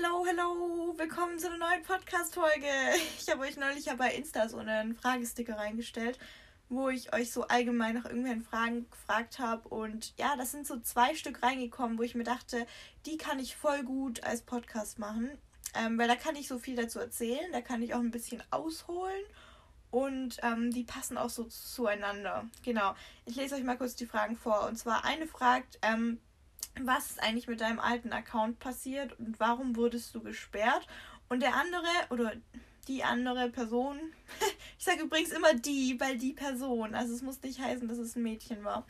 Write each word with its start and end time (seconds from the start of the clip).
Hallo, 0.00 0.24
hallo, 0.28 0.94
willkommen 0.96 1.40
zu 1.40 1.48
einer 1.48 1.58
neuen 1.58 1.82
Podcast-Folge. 1.82 2.68
Ich 3.18 3.28
habe 3.30 3.40
euch 3.40 3.56
neulich 3.56 3.86
ja 3.86 3.96
bei 3.96 4.14
Insta 4.14 4.48
so 4.48 4.58
einen 4.58 4.94
Fragesticker 4.94 5.56
reingestellt, 5.56 6.20
wo 6.68 6.88
ich 6.88 7.12
euch 7.12 7.32
so 7.32 7.48
allgemein 7.48 7.96
nach 7.96 8.04
irgendwelchen 8.04 8.44
Fragen 8.44 8.88
gefragt 8.90 9.40
habe. 9.40 9.68
Und 9.68 10.16
ja, 10.16 10.36
das 10.36 10.52
sind 10.52 10.68
so 10.68 10.78
zwei 10.78 11.16
Stück 11.16 11.42
reingekommen, 11.42 11.98
wo 11.98 12.02
ich 12.02 12.14
mir 12.14 12.22
dachte, 12.22 12.66
die 13.06 13.16
kann 13.16 13.40
ich 13.40 13.56
voll 13.56 13.82
gut 13.82 14.22
als 14.22 14.42
Podcast 14.42 15.00
machen. 15.00 15.30
Ähm, 15.74 15.98
weil 15.98 16.06
da 16.06 16.14
kann 16.14 16.36
ich 16.36 16.46
so 16.46 16.58
viel 16.60 16.76
dazu 16.76 17.00
erzählen, 17.00 17.50
da 17.50 17.60
kann 17.60 17.82
ich 17.82 17.94
auch 17.94 18.00
ein 18.00 18.12
bisschen 18.12 18.42
ausholen 18.50 19.24
und 19.90 20.36
ähm, 20.42 20.70
die 20.70 20.84
passen 20.84 21.18
auch 21.18 21.30
so 21.30 21.44
zueinander. 21.44 22.44
Genau. 22.62 22.94
Ich 23.24 23.34
lese 23.34 23.56
euch 23.56 23.64
mal 23.64 23.78
kurz 23.78 23.96
die 23.96 24.06
Fragen 24.06 24.36
vor. 24.36 24.68
Und 24.68 24.76
zwar 24.76 25.04
eine 25.04 25.26
fragt, 25.26 25.78
ähm, 25.82 26.20
was 26.80 27.10
ist 27.10 27.22
eigentlich 27.22 27.48
mit 27.48 27.60
deinem 27.60 27.80
alten 27.80 28.12
Account 28.12 28.58
passiert 28.58 29.18
und 29.18 29.38
warum 29.40 29.76
wurdest 29.76 30.14
du 30.14 30.20
gesperrt? 30.20 30.86
Und 31.28 31.40
der 31.40 31.54
andere 31.54 31.88
oder 32.10 32.32
die 32.88 33.04
andere 33.04 33.50
Person, 33.50 33.98
ich 34.78 34.84
sage 34.84 35.02
übrigens 35.02 35.30
immer 35.30 35.54
die, 35.54 36.00
weil 36.00 36.16
die 36.16 36.32
Person, 36.32 36.94
also 36.94 37.14
es 37.14 37.22
muss 37.22 37.42
nicht 37.42 37.60
heißen, 37.60 37.86
dass 37.86 37.98
es 37.98 38.16
ein 38.16 38.22
Mädchen 38.22 38.64
war. 38.64 38.86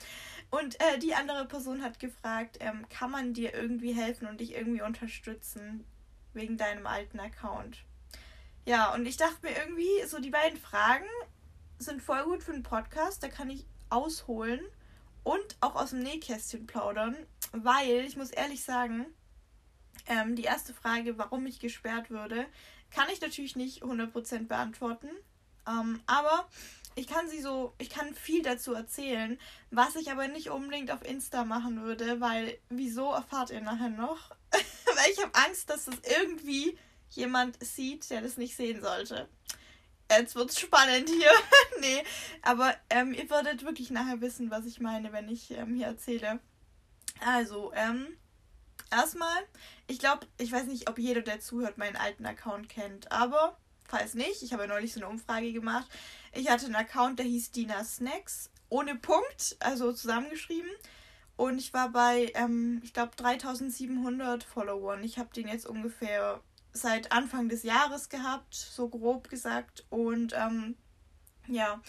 Und 0.51 0.81
äh, 0.81 0.99
die 0.99 1.15
andere 1.15 1.47
Person 1.47 1.83
hat 1.83 1.99
gefragt, 1.99 2.59
ähm, 2.61 2.87
kann 2.89 3.11
man 3.11 3.35
dir 3.35 3.55
irgendwie 3.55 3.93
helfen 3.93 4.29
und 4.29 4.41
dich 4.41 4.55
irgendwie 4.55 4.83
unterstützen 4.83 5.85
wegen 6.33 6.57
deinem 6.57 6.87
alten 6.87 7.21
Account? 7.21 7.85
Ja, 8.65 8.95
und 8.95 9.07
ich 9.07 9.17
dachte 9.17 9.39
mir 9.43 9.57
irgendwie, 9.57 10.07
so 10.07 10.21
die 10.21 10.31
beiden 10.31 10.59
Fragen 10.59 11.07
sind 11.79 12.03
voll 12.03 12.23
gut 12.25 12.43
für 12.43 12.53
einen 12.53 12.63
Podcast, 12.63 13.23
da 13.23 13.29
kann 13.29 13.51
ich 13.51 13.67
ausholen 13.91 14.61
und 15.25 15.57
auch 15.61 15.75
aus 15.75 15.91
dem 15.91 16.01
Nähkästchen 16.01 16.67
plaudern 16.67 17.17
weil 17.53 18.05
ich 18.07 18.17
muss 18.17 18.31
ehrlich 18.31 18.63
sagen, 18.63 19.07
ähm, 20.07 20.37
die 20.37 20.45
erste 20.45 20.75
Frage, 20.75 21.19
warum 21.19 21.47
ich 21.47 21.61
gesperrt 21.61 22.11
würde, 22.11 22.47
kann 22.91 23.09
ich 23.13 23.21
natürlich 23.21 23.57
nicht 23.57 23.83
100% 23.83 24.47
beantworten. 24.47 25.09
Ähm, 25.67 26.01
aber 26.07 26.49
ich 26.95 27.07
kann 27.07 27.29
sie 27.29 27.41
so, 27.41 27.75
ich 27.79 27.91
kann 27.91 28.15
viel 28.15 28.43
dazu 28.43 28.73
erzählen, 28.73 29.39
was 29.71 29.97
ich 29.97 30.11
aber 30.11 30.29
nicht 30.29 30.51
unbedingt 30.51 30.91
auf 30.91 31.05
Insta 31.05 31.45
machen 31.45 31.83
würde, 31.83 32.21
weil 32.21 32.59
wieso 32.71 33.13
erfahrt 33.13 33.51
ihr 33.51 33.61
nachher 33.61 33.91
noch? 33.91 34.31
weil 34.51 35.13
ich 35.13 35.23
habe 35.23 35.35
Angst, 35.35 35.71
dass 35.71 35.85
das 35.85 35.97
irgendwie 36.21 36.77
jemand 37.11 37.63
sieht, 37.65 38.09
der 38.11 38.23
das 38.23 38.37
nicht 38.37 38.57
sehen 38.57 38.81
sollte. 38.81 39.29
Jetzt 40.11 40.35
wird's 40.35 40.59
spannend 40.59 41.09
hier. 41.09 41.31
nee, 41.81 42.03
aber 42.43 42.75
ähm, 42.91 43.13
ihr 43.13 43.29
würdet 43.29 43.65
wirklich 43.65 43.91
nachher 43.91 44.21
wissen, 44.21 44.51
was 44.51 44.65
ich 44.65 44.81
meine, 44.81 45.13
wenn 45.13 45.29
ich 45.29 45.51
ähm, 45.51 45.75
hier 45.75 45.87
erzähle. 45.87 46.41
Also, 47.25 47.73
ähm, 47.75 48.07
erstmal, 48.91 49.39
ich 49.87 49.99
glaube, 49.99 50.27
ich 50.39 50.53
weiß 50.53 50.67
nicht, 50.67 50.89
ob 50.89 50.99
jeder, 50.99 51.23
der 51.23 51.41
zuhört, 51.41 51.79
meinen 51.79 51.97
alten 51.97 52.27
Account 52.27 52.69
kennt, 52.69 53.11
aber 53.13 53.57
falls 53.89 54.15
nicht, 54.15 54.43
ich 54.43 54.53
habe 54.53 54.65
ja 54.65 54.69
neulich 54.69 54.93
so 54.93 55.01
eine 55.01 55.09
Umfrage 55.09 55.53
gemacht. 55.53 55.89
Ich 56.33 56.49
hatte 56.51 56.67
einen 56.67 56.77
Account, 56.77 57.19
der 57.19 57.27
hieß 57.27 57.53
Dina 57.53 57.83
Snacks, 57.85 58.51
ohne 58.69 58.95
Punkt, 58.95 59.57
also 59.61 59.93
zusammengeschrieben. 59.93 60.71
Und 61.37 61.59
ich 61.59 61.73
war 61.73 61.91
bei, 61.91 62.33
ähm, 62.35 62.81
ich 62.83 62.93
glaube, 62.93 63.13
3700 63.17 64.43
Followern. 64.43 65.05
Ich 65.05 65.19
habe 65.19 65.33
den 65.33 65.49
jetzt 65.49 65.67
ungefähr 65.67 66.41
seit 66.73 67.13
Anfang 67.13 67.49
des 67.49 67.63
Jahres 67.63 68.09
gehabt, 68.09 68.55
so 68.55 68.89
grob 68.89 69.29
gesagt. 69.29 69.87
Und 69.89 70.35
ähm, 70.37 70.77
ja, 71.47 71.81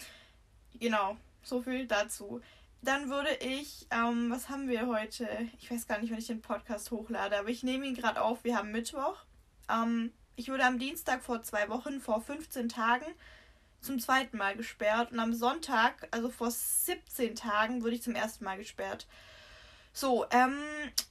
genau, 0.78 1.16
so 1.42 1.62
viel 1.62 1.86
dazu. 1.86 2.40
Dann 2.82 3.10
würde 3.10 3.34
ich, 3.40 3.86
ähm, 3.90 4.30
was 4.30 4.48
haben 4.48 4.68
wir 4.68 4.86
heute? 4.86 5.28
Ich 5.58 5.70
weiß 5.70 5.86
gar 5.86 5.98
nicht, 5.98 6.10
wenn 6.10 6.18
ich 6.18 6.28
den 6.28 6.40
Podcast 6.40 6.90
hochlade, 6.90 7.38
aber 7.38 7.48
ich 7.48 7.62
nehme 7.62 7.86
ihn 7.86 7.94
gerade 7.94 8.22
auf. 8.22 8.42
Wir 8.42 8.56
haben 8.56 8.72
Mittwoch. 8.72 9.16
Ähm, 9.68 10.12
ich 10.36 10.48
wurde 10.50 10.64
am 10.64 10.78
Dienstag 10.78 11.22
vor 11.22 11.42
zwei 11.42 11.68
Wochen, 11.68 12.00
vor 12.00 12.22
15 12.22 12.70
Tagen, 12.70 13.04
zum 13.82 13.98
zweiten 13.98 14.38
Mal 14.38 14.56
gesperrt. 14.56 15.12
Und 15.12 15.20
am 15.20 15.34
Sonntag, 15.34 16.08
also 16.10 16.30
vor 16.30 16.50
17 16.50 17.34
Tagen, 17.34 17.82
wurde 17.82 17.96
ich 17.96 18.02
zum 18.02 18.14
ersten 18.14 18.44
Mal 18.44 18.56
gesperrt. 18.56 19.06
So, 19.92 20.24
ähm, 20.30 20.58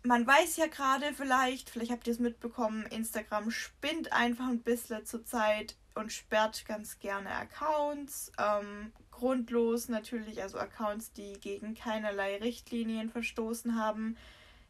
man 0.03 0.25
weiß 0.25 0.57
ja 0.57 0.67
gerade 0.67 1.13
vielleicht, 1.13 1.69
vielleicht 1.69 1.91
habt 1.91 2.07
ihr 2.07 2.13
es 2.13 2.19
mitbekommen, 2.19 2.85
Instagram 2.87 3.51
spinnt 3.51 4.13
einfach 4.13 4.47
ein 4.47 4.63
bisschen 4.63 5.05
zur 5.05 5.25
Zeit 5.25 5.75
und 5.95 6.11
sperrt 6.13 6.65
ganz 6.65 6.99
gerne 6.99 7.29
Accounts. 7.29 8.31
Ähm, 8.39 8.93
grundlos 9.19 9.89
natürlich, 9.89 10.41
also 10.41 10.57
Accounts, 10.57 11.11
die 11.11 11.33
gegen 11.33 11.75
keinerlei 11.75 12.37
Richtlinien 12.37 13.09
verstoßen 13.09 13.75
haben. 13.75 14.17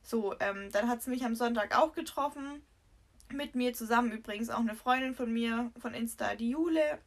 So, 0.01 0.33
ähm, 0.39 0.71
dann 0.71 0.87
hat 0.87 1.03
sie 1.03 1.11
mich 1.11 1.23
am 1.23 1.35
Sonntag 1.35 1.77
auch 1.77 1.93
getroffen. 1.93 2.61
Mit 3.31 3.53
mir 3.53 3.73
zusammen 3.73 4.11
übrigens 4.11 4.49
auch 4.49 4.59
eine 4.59 4.73
Freundin 4.73 5.13
von 5.13 5.31
mir 5.31 5.71
von 5.77 5.93
Insta, 5.93 6.35
die 6.35 6.49
Jule. 6.49 6.99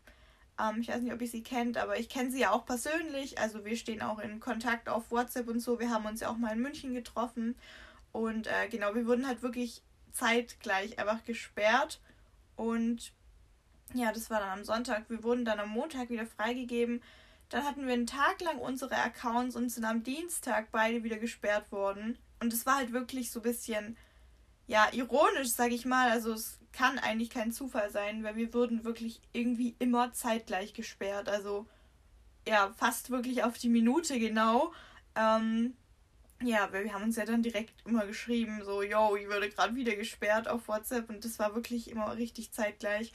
Ähm, 0.61 0.81
ich 0.81 0.89
weiß 0.89 1.01
nicht, 1.01 1.13
ob 1.13 1.21
ihr 1.21 1.29
sie 1.29 1.43
kennt, 1.43 1.79
aber 1.79 1.99
ich 1.99 2.09
kenne 2.09 2.31
sie 2.31 2.41
ja 2.41 2.53
auch 2.53 2.65
persönlich. 2.65 3.39
Also 3.41 3.65
wir 3.65 3.77
stehen 3.77 4.03
auch 4.03 4.21
in 4.21 4.39
Kontakt 4.39 4.89
auf 4.89 5.11
WhatsApp 5.11 5.49
und 5.49 5.61
so. 5.61 5.81
Wir 5.81 5.91
haben 5.91 6.07
uns 6.07 6.21
ja 6.21 6.29
auch 6.29 6.37
mal 6.37 6.53
in 6.53 6.63
München 6.63 6.95
getroffen. 6.95 7.57
Und 8.13 8.47
äh, 8.47 8.69
genau, 8.71 8.95
wir 8.95 9.07
wurden 9.07 9.27
halt 9.27 9.43
wirklich 9.43 9.83
zeitgleich 10.13 10.99
einfach 11.01 11.25
gesperrt. 11.25 12.01
Und 12.55 13.13
ja, 13.95 14.13
das 14.13 14.31
war 14.31 14.41
dann 14.41 14.59
am 14.59 14.65
Sonntag. 14.65 15.11
Wir 15.11 15.25
wurden 15.25 15.45
dann 15.45 15.59
am 15.59 15.71
Montag 15.71 16.11
wieder 16.11 16.27
freigegeben. 16.27 17.03
Dann 17.53 17.65
hatten 17.67 17.87
wir 17.87 17.93
einen 17.93 18.07
Tag 18.07 18.41
lang 18.41 18.59
unsere 18.59 18.97
Accounts 18.97 19.57
und 19.57 19.69
sind 19.69 19.85
am 19.85 20.03
Dienstag 20.03 20.73
beide 20.73 21.05
wieder 21.05 21.19
gesperrt 21.19 21.71
worden. 21.71 22.17
Und 22.41 22.51
es 22.51 22.65
war 22.65 22.77
halt 22.77 22.95
wirklich 22.95 23.31
so 23.31 23.41
ein 23.41 23.43
bisschen, 23.43 23.99
ja, 24.67 24.89
ironisch, 24.93 25.51
sag 25.51 25.71
ich 25.71 25.85
mal. 25.85 26.11
Also 26.11 26.33
es 26.33 26.59
kann 26.73 26.99
eigentlich 26.99 27.29
kein 27.29 27.53
Zufall 27.53 27.91
sein, 27.91 28.25
weil 28.25 28.37
wir 28.37 28.55
wurden 28.55 28.85
wirklich 28.85 29.21
irgendwie 29.35 29.77
immer 29.79 30.15
zeitgleich 30.15 30.73
gesperrt. 30.73 31.29
Also 31.29 31.67
ja, 32.49 32.73
fast 32.79 33.11
wirklich 33.11 33.45
auf 33.45 33.59
die 33.59 33.69
Minute 33.69 34.19
genau. 34.19 34.73
Ähm, 35.15 35.75
ja, 36.43 36.73
wir 36.73 36.91
haben 36.95 37.05
uns 37.05 37.17
ja 37.17 37.27
dann 37.27 37.43
direkt 37.43 37.87
immer 37.87 38.07
geschrieben, 38.07 38.63
so, 38.65 38.83
yo, 38.83 39.15
ich 39.15 39.29
würde 39.29 39.51
gerade 39.51 39.75
wieder 39.75 39.95
gesperrt 39.95 40.49
auf 40.49 40.69
WhatsApp 40.69 41.11
und 41.11 41.23
das 41.23 41.39
war 41.39 41.55
wirklich 41.55 41.91
immer 41.91 42.17
richtig 42.17 42.51
zeitgleich. 42.51 43.13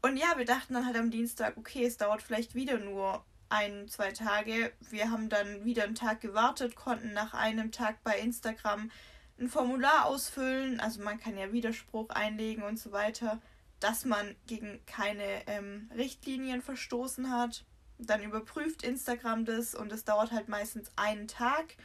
Und 0.00 0.16
ja, 0.16 0.38
wir 0.38 0.46
dachten 0.46 0.72
dann 0.72 0.86
halt 0.86 0.96
am 0.96 1.10
Dienstag, 1.10 1.58
okay, 1.58 1.84
es 1.84 1.98
dauert 1.98 2.22
vielleicht 2.22 2.54
wieder 2.54 2.78
nur 2.78 3.22
ein, 3.50 3.88
zwei 3.88 4.12
Tage. 4.12 4.72
Wir 4.90 5.10
haben 5.10 5.28
dann 5.28 5.64
wieder 5.64 5.84
einen 5.84 5.94
Tag 5.94 6.20
gewartet, 6.20 6.76
konnten 6.76 7.12
nach 7.12 7.34
einem 7.34 7.72
Tag 7.72 8.02
bei 8.02 8.18
Instagram 8.18 8.90
ein 9.38 9.48
Formular 9.48 10.06
ausfüllen. 10.06 10.80
Also 10.80 11.02
man 11.02 11.18
kann 11.18 11.38
ja 11.38 11.52
Widerspruch 11.52 12.10
einlegen 12.10 12.62
und 12.62 12.78
so 12.78 12.92
weiter, 12.92 13.40
dass 13.80 14.04
man 14.04 14.36
gegen 14.46 14.84
keine 14.86 15.46
ähm, 15.46 15.90
Richtlinien 15.96 16.62
verstoßen 16.62 17.30
hat. 17.30 17.64
Dann 17.98 18.22
überprüft 18.22 18.82
Instagram 18.82 19.44
das 19.44 19.74
und 19.74 19.92
es 19.92 20.04
dauert 20.04 20.30
halt 20.30 20.48
meistens 20.48 20.90
einen 20.96 21.26
Tag 21.26 21.76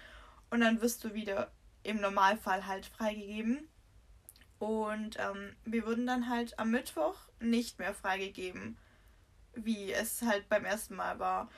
und 0.49 0.61
dann 0.61 0.81
wirst 0.81 1.03
du 1.03 1.13
wieder 1.13 1.51
im 1.83 1.99
Normalfall 1.99 2.67
halt 2.67 2.85
freigegeben. 2.85 3.67
Und 4.59 5.17
ähm, 5.19 5.55
wir 5.65 5.85
wurden 5.85 6.07
dann 6.07 6.29
halt 6.29 6.57
am 6.59 6.71
Mittwoch 6.71 7.17
nicht 7.39 7.79
mehr 7.79 7.93
freigegeben 7.93 8.77
wie 9.55 9.91
es 9.91 10.21
halt 10.21 10.49
beim 10.49 10.65
ersten 10.65 10.95
Mal 10.95 11.19
war. 11.19 11.49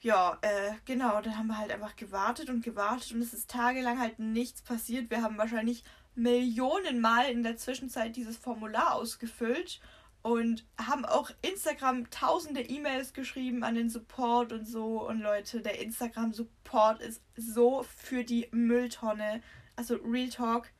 Ja, 0.00 0.38
äh, 0.42 0.72
genau, 0.84 1.20
dann 1.20 1.38
haben 1.38 1.46
wir 1.46 1.58
halt 1.58 1.70
einfach 1.70 1.94
gewartet 1.94 2.50
und 2.50 2.64
gewartet 2.64 3.12
und 3.12 3.22
es 3.22 3.32
ist 3.32 3.50
tagelang 3.50 4.00
halt 4.00 4.18
nichts 4.18 4.60
passiert. 4.62 5.10
Wir 5.10 5.22
haben 5.22 5.38
wahrscheinlich 5.38 5.84
Millionen 6.14 7.00
Mal 7.00 7.30
in 7.30 7.42
der 7.42 7.56
Zwischenzeit 7.56 8.16
dieses 8.16 8.36
Formular 8.36 8.94
ausgefüllt 8.94 9.80
und 10.22 10.64
haben 10.78 11.04
auch 11.04 11.30
Instagram 11.42 12.10
tausende 12.10 12.62
E-Mails 12.62 13.12
geschrieben 13.12 13.64
an 13.64 13.74
den 13.74 13.90
Support 13.90 14.52
und 14.52 14.66
so. 14.66 15.06
Und 15.06 15.20
Leute, 15.20 15.60
der 15.60 15.80
Instagram-Support 15.80 17.00
ist 17.00 17.22
so 17.36 17.84
für 17.96 18.24
die 18.24 18.48
Mülltonne. 18.52 19.42
Also 19.74 19.96
Real 19.96 20.28
Talk 20.28 20.70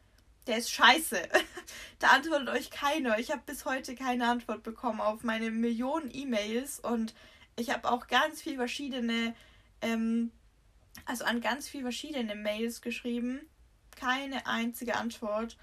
der 0.47 0.59
ist 0.59 0.71
scheiße. 0.71 1.21
da 1.99 2.09
antwortet 2.09 2.49
euch 2.49 2.71
keiner. 2.71 3.19
Ich 3.19 3.31
habe 3.31 3.43
bis 3.47 3.65
heute 3.65 3.95
keine 3.95 4.29
Antwort 4.29 4.63
bekommen 4.63 5.01
auf 5.01 5.23
meine 5.23 5.51
Millionen 5.51 6.11
E-Mails 6.13 6.81
und 6.81 7.15
ich 7.57 7.71
habe 7.71 7.91
auch 7.91 8.07
ganz 8.07 8.43
viel 8.43 8.57
verschiedene, 8.57 9.35
ähm, 9.81 10.31
also 11.05 11.25
an 11.25 11.41
ganz 11.41 11.69
viel 11.69 11.83
verschiedene 11.83 12.35
Mails 12.35 12.81
geschrieben. 12.81 13.41
Keine 13.97 14.47
einzige 14.47 14.97
Antwort. 14.97 15.57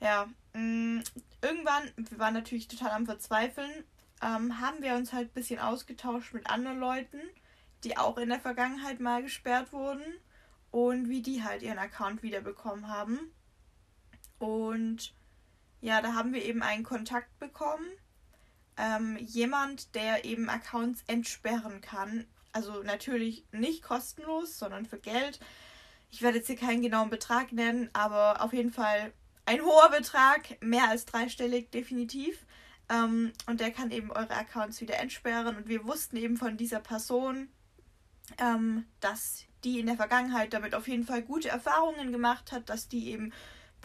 Ja, 0.00 0.28
mh, 0.52 0.60
mm, 0.60 1.04
irgendwann, 1.42 1.90
wir 1.96 2.18
waren 2.18 2.34
natürlich 2.34 2.68
total 2.68 2.90
am 2.90 3.06
Verzweifeln, 3.06 3.84
ähm, 4.20 4.60
haben 4.60 4.82
wir 4.82 4.94
uns 4.94 5.12
halt 5.12 5.30
ein 5.30 5.34
bisschen 5.34 5.60
ausgetauscht 5.60 6.34
mit 6.34 6.48
anderen 6.48 6.78
Leuten, 6.78 7.20
die 7.84 7.96
auch 7.96 8.18
in 8.18 8.28
der 8.28 8.40
Vergangenheit 8.40 9.00
mal 9.00 9.22
gesperrt 9.22 9.72
wurden 9.72 10.02
und 10.70 11.08
wie 11.08 11.22
die 11.22 11.42
halt 11.42 11.62
ihren 11.62 11.78
Account 11.78 12.22
wiederbekommen 12.22 12.88
haben. 12.88 13.18
Und 14.42 15.14
ja, 15.80 16.02
da 16.02 16.14
haben 16.14 16.32
wir 16.32 16.44
eben 16.44 16.62
einen 16.62 16.82
Kontakt 16.82 17.38
bekommen. 17.38 17.86
Ähm, 18.76 19.16
jemand, 19.18 19.94
der 19.94 20.24
eben 20.24 20.48
Accounts 20.48 21.04
entsperren 21.06 21.80
kann. 21.80 22.26
Also 22.52 22.82
natürlich 22.82 23.44
nicht 23.52 23.84
kostenlos, 23.84 24.58
sondern 24.58 24.84
für 24.84 24.98
Geld. 24.98 25.38
Ich 26.10 26.22
werde 26.22 26.38
jetzt 26.38 26.48
hier 26.48 26.56
keinen 26.56 26.82
genauen 26.82 27.08
Betrag 27.08 27.52
nennen, 27.52 27.88
aber 27.92 28.42
auf 28.42 28.52
jeden 28.52 28.72
Fall 28.72 29.12
ein 29.46 29.62
hoher 29.62 29.90
Betrag, 29.90 30.60
mehr 30.60 30.88
als 30.88 31.04
dreistellig 31.04 31.70
definitiv. 31.70 32.44
Ähm, 32.88 33.32
und 33.46 33.60
der 33.60 33.70
kann 33.70 33.92
eben 33.92 34.10
eure 34.10 34.34
Accounts 34.34 34.80
wieder 34.80 34.98
entsperren. 34.98 35.56
Und 35.56 35.68
wir 35.68 35.84
wussten 35.84 36.16
eben 36.16 36.36
von 36.36 36.56
dieser 36.56 36.80
Person, 36.80 37.48
ähm, 38.38 38.86
dass 38.98 39.44
die 39.62 39.78
in 39.78 39.86
der 39.86 39.96
Vergangenheit 39.96 40.52
damit 40.52 40.74
auf 40.74 40.88
jeden 40.88 41.04
Fall 41.04 41.22
gute 41.22 41.48
Erfahrungen 41.48 42.10
gemacht 42.10 42.50
hat, 42.50 42.68
dass 42.68 42.88
die 42.88 43.10
eben 43.10 43.32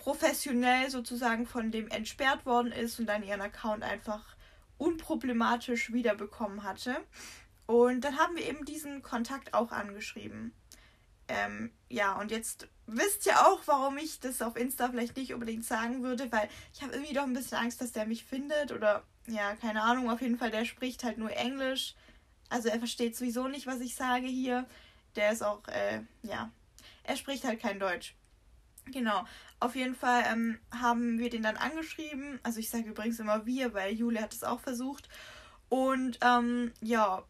professionell 0.07 0.89
sozusagen 0.89 1.45
von 1.45 1.69
dem 1.69 1.89
entsperrt 1.89 2.45
worden 2.45 2.71
ist 2.71 2.98
und 2.98 3.07
dann 3.07 3.24
ihren 3.24 3.42
Account 3.42 3.83
einfach 3.83 4.38
unproblematisch 4.77 5.92
wiederbekommen 5.92 6.63
hatte. 6.63 6.95
Und 7.65 8.06
dann 8.06 8.18
haben 8.18 8.38
wir 8.38 8.48
eben 8.48 8.63
diesen 8.63 9.01
Kontakt 9.01 9.54
auch 9.54 9.74
angeschrieben. 9.74 10.54
Ähm, 11.27 11.74
ja, 11.89 12.18
und 12.18 12.31
jetzt 12.31 12.69
wisst 12.86 13.25
ihr 13.25 13.38
auch, 13.45 13.59
warum 13.65 13.98
ich 13.98 14.21
das 14.21 14.42
auf 14.42 14.56
Insta 14.56 14.88
vielleicht 14.88 15.18
nicht 15.18 15.33
unbedingt 15.33 15.65
sagen 15.65 16.04
würde, 16.04 16.31
weil 16.31 16.48
ich 16.74 16.81
habe 16.81 16.94
irgendwie 16.94 17.13
doch 17.13 17.24
ein 17.24 17.33
bisschen 17.33 17.57
Angst, 17.57 17.81
dass 17.81 17.92
der 17.92 18.06
mich 18.06 18.24
findet 18.24 18.71
oder 18.71 19.04
ja, 19.27 19.57
keine 19.57 19.81
Ahnung, 19.81 20.09
auf 20.09 20.21
jeden 20.21 20.38
Fall, 20.38 20.51
der 20.51 20.63
spricht 20.63 21.04
halt 21.04 21.18
nur 21.18 21.36
Englisch. 21.36 21.95
Also 22.48 22.69
er 22.69 22.80
versteht 22.80 23.18
sowieso 23.18 23.50
nicht, 23.50 23.68
was 23.68 23.81
ich 23.81 23.95
sage 23.95 24.27
hier. 24.27 24.68
Der 25.18 25.33
ist 25.33 25.44
auch, 25.44 25.68
äh, 25.68 26.04
ja, 26.21 26.50
er 27.04 27.18
spricht 27.18 27.44
halt 27.44 27.59
kein 27.59 27.77
Deutsch. 27.77 28.15
Genau. 28.92 29.25
Auf 29.59 29.75
jeden 29.75 29.95
Fall 29.95 30.24
ähm, 30.31 30.59
haben 30.71 31.18
wir 31.19 31.30
den 31.30 31.44
dann 31.44 31.57
angeschrieben. 31.57 32.39
Also 32.44 32.59
ich 32.59 32.69
sage 32.69 32.89
übrigens 32.89 33.19
immer 33.19 33.45
wir, 33.45 33.74
weil 33.74 33.94
Julia 33.94 34.21
hat 34.21 34.33
es 34.33 34.44
auch 34.44 34.59
versucht. 34.59 35.09
Und 35.69 36.19
ähm, 36.21 36.71
ja, 36.81 37.24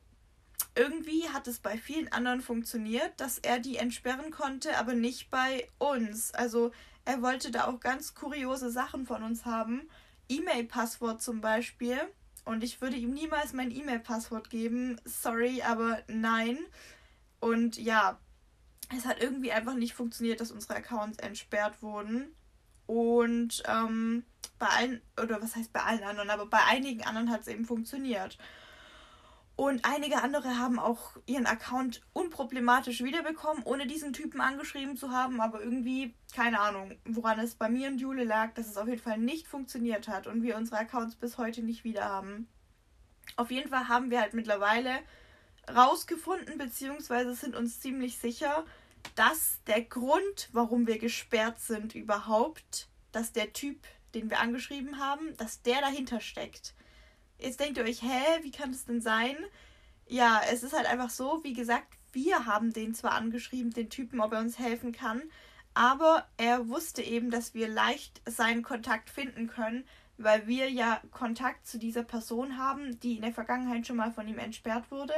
irgendwie 0.75 1.27
hat 1.29 1.47
es 1.47 1.59
bei 1.59 1.77
vielen 1.77 2.11
anderen 2.11 2.41
funktioniert, 2.41 3.19
dass 3.19 3.39
er 3.39 3.59
die 3.59 3.77
entsperren 3.77 4.31
konnte, 4.31 4.77
aber 4.77 4.93
nicht 4.93 5.31
bei 5.31 5.69
uns. 5.77 6.33
Also 6.33 6.71
er 7.05 7.21
wollte 7.21 7.51
da 7.51 7.67
auch 7.67 7.79
ganz 7.79 8.13
kuriose 8.13 8.69
Sachen 8.69 9.05
von 9.05 9.23
uns 9.23 9.45
haben. 9.45 9.89
E-Mail-Passwort 10.29 11.21
zum 11.21 11.41
Beispiel. 11.41 11.97
Und 12.43 12.63
ich 12.63 12.81
würde 12.81 12.97
ihm 12.97 13.13
niemals 13.13 13.53
mein 13.53 13.71
E-Mail-Passwort 13.71 14.49
geben. 14.49 14.99
Sorry, 15.05 15.61
aber 15.61 16.03
nein. 16.07 16.57
Und 17.39 17.77
ja, 17.77 18.19
es 18.95 19.05
hat 19.05 19.21
irgendwie 19.21 19.51
einfach 19.51 19.75
nicht 19.75 19.93
funktioniert, 19.93 20.39
dass 20.39 20.51
unsere 20.51 20.75
Accounts 20.75 21.17
entsperrt 21.19 21.81
wurden. 21.81 22.35
Und 22.85 23.63
ähm, 23.67 24.23
bei 24.59 24.67
allen, 24.67 25.01
oder 25.21 25.41
was 25.41 25.55
heißt 25.55 25.73
bei 25.73 25.81
allen 25.81 26.03
anderen, 26.03 26.29
aber 26.29 26.45
bei 26.45 26.63
einigen 26.63 27.03
anderen 27.03 27.29
hat 27.29 27.41
es 27.41 27.47
eben 27.47 27.65
funktioniert. 27.65 28.37
Und 29.57 29.85
einige 29.85 30.21
andere 30.21 30.59
haben 30.59 30.77
auch 30.77 31.17
ihren 31.25 31.47
Account 31.47 32.01
unproblematisch 32.13 33.03
wiederbekommen, 33.03 33.63
ohne 33.63 33.87
diesen 33.87 34.13
Typen 34.13 34.39
angeschrieben 34.39 34.95
zu 34.97 35.09
haben. 35.11 35.41
Aber 35.41 35.61
irgendwie, 35.61 36.13
keine 36.35 36.59
Ahnung, 36.61 36.95
woran 37.05 37.39
es 37.39 37.55
bei 37.55 37.67
mir 37.67 37.89
und 37.89 37.99
Jule 37.99 38.23
lag, 38.23 38.53
dass 38.53 38.67
es 38.67 38.77
auf 38.77 38.87
jeden 38.87 39.01
Fall 39.01 39.17
nicht 39.17 39.47
funktioniert 39.47 40.07
hat 40.07 40.27
und 40.27 40.43
wir 40.43 40.57
unsere 40.57 40.77
Accounts 40.77 41.15
bis 41.15 41.39
heute 41.39 41.63
nicht 41.63 41.83
wieder 41.83 42.05
haben. 42.05 42.47
Auf 43.35 43.49
jeden 43.49 43.69
Fall 43.69 43.87
haben 43.87 44.11
wir 44.11 44.21
halt 44.21 44.35
mittlerweile 44.35 44.99
rausgefunden, 45.73 46.57
beziehungsweise 46.57 47.35
sind 47.35 47.55
uns 47.55 47.79
ziemlich 47.79 48.17
sicher, 48.17 48.65
dass 49.15 49.59
der 49.67 49.81
Grund, 49.81 50.49
warum 50.51 50.87
wir 50.87 50.97
gesperrt 50.97 51.59
sind 51.59 51.95
überhaupt, 51.95 52.87
dass 53.11 53.31
der 53.31 53.53
Typ, 53.53 53.79
den 54.13 54.29
wir 54.29 54.39
angeschrieben 54.39 54.99
haben, 54.99 55.35
dass 55.37 55.61
der 55.61 55.81
dahinter 55.81 56.21
steckt. 56.21 56.73
Jetzt 57.39 57.59
denkt 57.59 57.77
ihr 57.77 57.83
euch, 57.83 58.01
hä, 58.01 58.39
wie 58.41 58.51
kann 58.51 58.71
das 58.71 58.85
denn 58.85 59.01
sein? 59.01 59.37
Ja, 60.07 60.41
es 60.49 60.63
ist 60.63 60.73
halt 60.73 60.87
einfach 60.87 61.09
so, 61.09 61.43
wie 61.43 61.53
gesagt, 61.53 61.87
wir 62.13 62.45
haben 62.45 62.73
den 62.73 62.95
zwar 62.95 63.11
angeschrieben, 63.11 63.71
den 63.71 63.89
Typen, 63.89 64.21
ob 64.21 64.33
er 64.33 64.39
uns 64.39 64.57
helfen 64.57 64.91
kann, 64.91 65.21
aber 65.73 66.27
er 66.37 66.67
wusste 66.69 67.03
eben, 67.03 67.29
dass 67.29 67.53
wir 67.53 67.67
leicht 67.67 68.21
seinen 68.25 68.63
Kontakt 68.63 69.09
finden 69.09 69.47
können, 69.47 69.83
weil 70.17 70.47
wir 70.47 70.71
ja 70.71 70.99
Kontakt 71.11 71.67
zu 71.67 71.77
dieser 71.77 72.03
Person 72.03 72.57
haben, 72.57 72.99
die 73.01 73.17
in 73.17 73.21
der 73.21 73.33
Vergangenheit 73.33 73.85
schon 73.85 73.97
mal 73.97 74.11
von 74.11 74.27
ihm 74.27 74.39
entsperrt 74.39 74.89
wurde. 74.89 75.13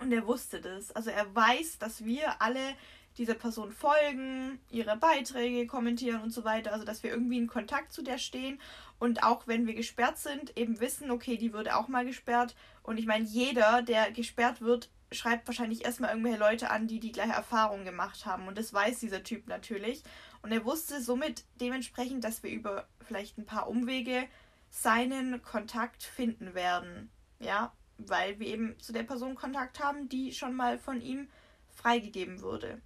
Und 0.00 0.12
er 0.12 0.26
wusste 0.26 0.60
das. 0.60 0.92
Also 0.92 1.10
er 1.10 1.34
weiß, 1.34 1.78
dass 1.78 2.04
wir 2.04 2.40
alle 2.42 2.74
dieser 3.18 3.34
Person 3.34 3.72
folgen, 3.72 4.60
ihre 4.70 4.96
Beiträge 4.96 5.66
kommentieren 5.66 6.22
und 6.22 6.30
so 6.30 6.44
weiter. 6.44 6.72
Also 6.72 6.84
dass 6.84 7.02
wir 7.02 7.10
irgendwie 7.10 7.38
in 7.38 7.46
Kontakt 7.46 7.92
zu 7.92 8.02
der 8.02 8.18
stehen. 8.18 8.60
Und 8.98 9.22
auch 9.22 9.46
wenn 9.46 9.66
wir 9.66 9.74
gesperrt 9.74 10.18
sind, 10.18 10.56
eben 10.56 10.80
wissen, 10.80 11.10
okay, 11.10 11.36
die 11.36 11.52
würde 11.52 11.76
auch 11.76 11.88
mal 11.88 12.04
gesperrt. 12.04 12.54
Und 12.82 12.98
ich 12.98 13.06
meine, 13.06 13.24
jeder, 13.24 13.82
der 13.82 14.10
gesperrt 14.12 14.60
wird, 14.60 14.90
schreibt 15.12 15.46
wahrscheinlich 15.46 15.84
erstmal 15.84 16.10
irgendwelche 16.10 16.38
Leute 16.38 16.70
an, 16.70 16.88
die 16.88 17.00
die 17.00 17.12
gleiche 17.12 17.32
Erfahrung 17.32 17.84
gemacht 17.84 18.26
haben. 18.26 18.48
Und 18.48 18.58
das 18.58 18.72
weiß 18.72 18.98
dieser 18.98 19.22
Typ 19.22 19.46
natürlich. 19.46 20.02
Und 20.42 20.52
er 20.52 20.64
wusste 20.64 21.00
somit 21.00 21.44
dementsprechend, 21.60 22.24
dass 22.24 22.42
wir 22.42 22.50
über 22.50 22.86
vielleicht 23.06 23.38
ein 23.38 23.46
paar 23.46 23.68
Umwege 23.68 24.26
seinen 24.70 25.42
Kontakt 25.42 26.02
finden 26.02 26.54
werden. 26.54 27.10
Ja, 27.38 27.72
weil 27.98 28.38
wir 28.38 28.46
eben 28.46 28.78
zu 28.78 28.92
der 28.92 29.02
Person 29.02 29.34
Kontakt 29.34 29.80
haben, 29.80 30.08
die 30.08 30.32
schon 30.32 30.54
mal 30.54 30.78
von 30.78 31.00
ihm 31.00 31.28
freigegeben 31.74 32.42
wurde. 32.42 32.80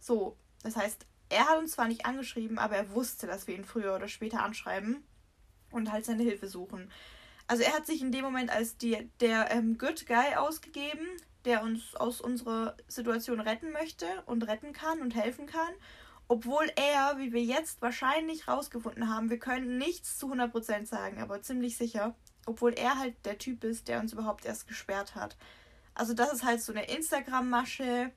So, 0.00 0.36
das 0.62 0.76
heißt, 0.76 1.06
er 1.28 1.48
hat 1.48 1.58
uns 1.58 1.72
zwar 1.72 1.88
nicht 1.88 2.06
angeschrieben, 2.06 2.58
aber 2.58 2.76
er 2.76 2.90
wusste, 2.92 3.26
dass 3.26 3.46
wir 3.46 3.54
ihn 3.54 3.64
früher 3.64 3.94
oder 3.94 4.08
später 4.08 4.42
anschreiben 4.42 5.04
und 5.70 5.92
halt 5.92 6.04
seine 6.04 6.22
Hilfe 6.22 6.48
suchen. 6.48 6.90
Also 7.46 7.62
er 7.62 7.74
hat 7.74 7.86
sich 7.86 8.00
in 8.00 8.12
dem 8.12 8.24
Moment 8.24 8.50
als 8.50 8.76
die, 8.76 9.10
der 9.20 9.50
ähm, 9.50 9.78
Good 9.78 10.06
Guy 10.06 10.36
ausgegeben, 10.36 11.06
der 11.44 11.62
uns 11.62 11.94
aus 11.94 12.20
unserer 12.20 12.76
Situation 12.88 13.40
retten 13.40 13.72
möchte 13.72 14.06
und 14.26 14.46
retten 14.46 14.72
kann 14.72 15.00
und 15.00 15.14
helfen 15.14 15.46
kann. 15.46 15.72
Obwohl 16.28 16.70
er, 16.76 17.16
wie 17.18 17.32
wir 17.32 17.42
jetzt 17.42 17.80
wahrscheinlich 17.80 18.48
rausgefunden 18.48 19.08
haben, 19.08 19.30
wir 19.30 19.38
können 19.38 19.78
nichts 19.78 20.18
zu 20.18 20.30
100% 20.30 20.84
sagen, 20.84 21.22
aber 21.22 21.40
ziemlich 21.40 21.78
sicher, 21.78 22.14
obwohl 22.48 22.72
er 22.72 22.98
halt 22.98 23.14
der 23.24 23.38
Typ 23.38 23.62
ist, 23.64 23.88
der 23.88 24.00
uns 24.00 24.12
überhaupt 24.12 24.44
erst 24.44 24.66
gesperrt 24.66 25.14
hat. 25.14 25.36
Also 25.94 26.14
das 26.14 26.32
ist 26.32 26.44
halt 26.44 26.62
so 26.62 26.72
eine 26.72 26.88
Instagram-Masche. 26.88 28.10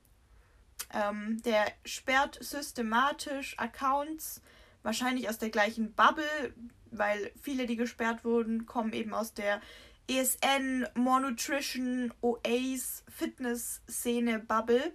Ähm, 0.92 1.40
der 1.42 1.66
sperrt 1.84 2.38
systematisch 2.42 3.58
Accounts, 3.58 4.40
wahrscheinlich 4.82 5.28
aus 5.28 5.38
der 5.38 5.50
gleichen 5.50 5.92
Bubble, 5.94 6.54
weil 6.90 7.30
viele, 7.40 7.66
die 7.66 7.76
gesperrt 7.76 8.24
wurden, 8.24 8.66
kommen 8.66 8.92
eben 8.92 9.14
aus 9.14 9.34
der 9.34 9.60
ESN, 10.08 10.86
More 10.94 11.20
Nutrition, 11.20 12.12
OAs, 12.20 13.04
Fitness-Szene, 13.08 14.40
Bubble. 14.40 14.92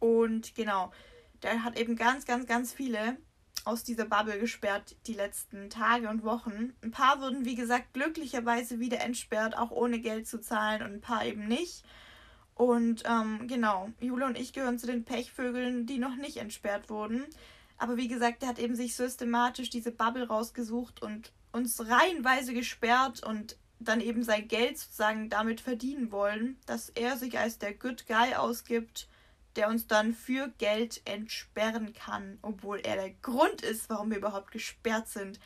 Und 0.00 0.54
genau, 0.54 0.92
der 1.42 1.64
hat 1.64 1.78
eben 1.78 1.96
ganz, 1.96 2.24
ganz, 2.24 2.46
ganz 2.46 2.72
viele 2.72 3.16
aus 3.68 3.84
dieser 3.84 4.06
Bubble 4.06 4.38
gesperrt 4.38 4.96
die 5.06 5.12
letzten 5.12 5.68
Tage 5.68 6.08
und 6.08 6.24
Wochen. 6.24 6.72
Ein 6.82 6.90
paar 6.90 7.20
wurden, 7.20 7.44
wie 7.44 7.54
gesagt, 7.54 7.92
glücklicherweise 7.92 8.80
wieder 8.80 9.00
entsperrt, 9.02 9.58
auch 9.58 9.70
ohne 9.70 10.00
Geld 10.00 10.26
zu 10.26 10.40
zahlen 10.40 10.82
und 10.82 10.94
ein 10.94 11.00
paar 11.02 11.26
eben 11.26 11.46
nicht. 11.46 11.84
Und 12.54 13.02
ähm, 13.06 13.46
genau, 13.46 13.90
Jule 14.00 14.24
und 14.24 14.38
ich 14.38 14.54
gehören 14.54 14.78
zu 14.78 14.86
den 14.86 15.04
Pechvögeln, 15.04 15.84
die 15.84 15.98
noch 15.98 16.16
nicht 16.16 16.38
entsperrt 16.38 16.88
wurden. 16.88 17.26
Aber 17.76 17.98
wie 17.98 18.08
gesagt, 18.08 18.42
er 18.42 18.48
hat 18.48 18.58
eben 18.58 18.74
sich 18.74 18.96
systematisch 18.96 19.68
diese 19.68 19.92
Bubble 19.92 20.26
rausgesucht 20.26 21.02
und 21.02 21.30
uns 21.52 21.78
reihenweise 21.86 22.54
gesperrt 22.54 23.22
und 23.22 23.58
dann 23.80 24.00
eben 24.00 24.22
sein 24.22 24.48
Geld 24.48 24.78
sozusagen 24.78 25.28
damit 25.28 25.60
verdienen 25.60 26.10
wollen, 26.10 26.56
dass 26.64 26.88
er 26.88 27.18
sich 27.18 27.38
als 27.38 27.58
der 27.58 27.74
Good 27.74 28.06
Guy 28.06 28.34
ausgibt 28.34 29.08
der 29.58 29.68
uns 29.68 29.88
dann 29.88 30.14
für 30.14 30.48
Geld 30.58 31.02
entsperren 31.04 31.92
kann, 31.92 32.38
obwohl 32.42 32.78
er 32.78 32.94
der 32.94 33.10
Grund 33.10 33.62
ist, 33.62 33.90
warum 33.90 34.10
wir 34.10 34.18
überhaupt 34.18 34.52
gesperrt 34.52 35.08
sind. 35.08 35.40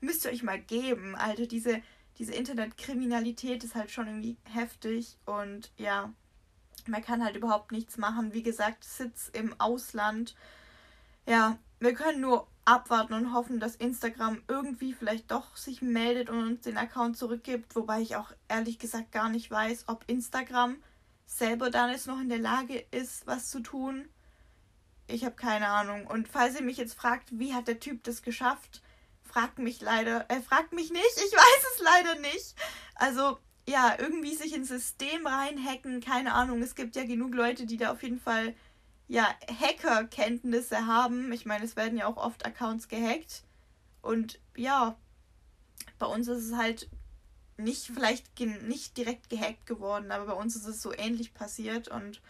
Müsst 0.00 0.26
ihr 0.26 0.32
euch 0.32 0.42
mal 0.42 0.60
geben, 0.60 1.16
Alter. 1.16 1.46
Diese, 1.46 1.80
diese 2.18 2.34
Internetkriminalität 2.34 3.64
ist 3.64 3.74
halt 3.74 3.90
schon 3.90 4.06
irgendwie 4.06 4.36
heftig 4.52 5.16
und 5.24 5.72
ja, 5.78 6.12
man 6.86 7.02
kann 7.02 7.24
halt 7.24 7.36
überhaupt 7.36 7.72
nichts 7.72 7.96
machen. 7.96 8.34
Wie 8.34 8.42
gesagt, 8.42 8.84
Sitz 8.84 9.30
im 9.32 9.58
Ausland. 9.58 10.36
Ja, 11.26 11.58
wir 11.80 11.94
können 11.94 12.20
nur 12.20 12.46
abwarten 12.66 13.14
und 13.14 13.32
hoffen, 13.32 13.60
dass 13.60 13.76
Instagram 13.76 14.42
irgendwie 14.46 14.92
vielleicht 14.92 15.30
doch 15.30 15.56
sich 15.56 15.80
meldet 15.80 16.28
und 16.28 16.38
uns 16.38 16.60
den 16.60 16.76
Account 16.76 17.16
zurückgibt, 17.16 17.74
wobei 17.76 18.02
ich 18.02 18.16
auch 18.16 18.32
ehrlich 18.48 18.78
gesagt 18.78 19.10
gar 19.10 19.30
nicht 19.30 19.50
weiß, 19.50 19.84
ob 19.88 20.04
Instagram 20.06 20.76
selber 21.26 21.70
dann 21.70 21.90
jetzt 21.90 22.06
noch 22.06 22.20
in 22.20 22.28
der 22.28 22.38
Lage 22.38 22.78
ist, 22.90 23.26
was 23.26 23.50
zu 23.50 23.60
tun. 23.60 24.08
Ich 25.06 25.24
habe 25.24 25.34
keine 25.34 25.68
Ahnung. 25.68 26.06
Und 26.06 26.28
falls 26.28 26.54
ihr 26.54 26.62
mich 26.62 26.76
jetzt 26.76 26.94
fragt, 26.94 27.38
wie 27.38 27.54
hat 27.54 27.68
der 27.68 27.80
Typ 27.80 28.02
das 28.04 28.22
geschafft, 28.22 28.82
fragt 29.22 29.58
mich 29.58 29.80
leider, 29.80 30.26
er 30.28 30.38
äh, 30.38 30.42
fragt 30.42 30.72
mich 30.72 30.90
nicht, 30.90 31.16
ich 31.16 31.32
weiß 31.32 31.64
es 31.74 31.82
leider 31.82 32.20
nicht. 32.20 32.54
Also, 32.94 33.38
ja, 33.68 33.96
irgendwie 33.98 34.34
sich 34.34 34.54
ins 34.54 34.68
System 34.68 35.26
reinhacken, 35.26 36.00
keine 36.00 36.34
Ahnung. 36.34 36.62
Es 36.62 36.74
gibt 36.74 36.96
ja 36.96 37.04
genug 37.04 37.34
Leute, 37.34 37.66
die 37.66 37.76
da 37.76 37.92
auf 37.92 38.02
jeden 38.02 38.20
Fall, 38.20 38.54
ja, 39.08 39.26
Hacker-Kenntnisse 39.60 40.86
haben. 40.86 41.32
Ich 41.32 41.46
meine, 41.46 41.64
es 41.64 41.76
werden 41.76 41.98
ja 41.98 42.06
auch 42.06 42.16
oft 42.16 42.46
Accounts 42.46 42.88
gehackt. 42.88 43.44
Und 44.02 44.38
ja, 44.56 44.96
bei 45.98 46.06
uns 46.06 46.28
ist 46.28 46.44
es 46.44 46.56
halt 46.56 46.88
nicht 47.56 47.86
vielleicht 47.86 48.38
nicht 48.40 48.96
direkt 48.96 49.30
gehackt 49.30 49.66
geworden, 49.66 50.10
aber 50.10 50.26
bei 50.26 50.32
uns 50.32 50.56
ist 50.56 50.66
es 50.66 50.82
so 50.82 50.92
ähnlich 50.92 51.34
passiert 51.34 51.88
und 51.88 52.20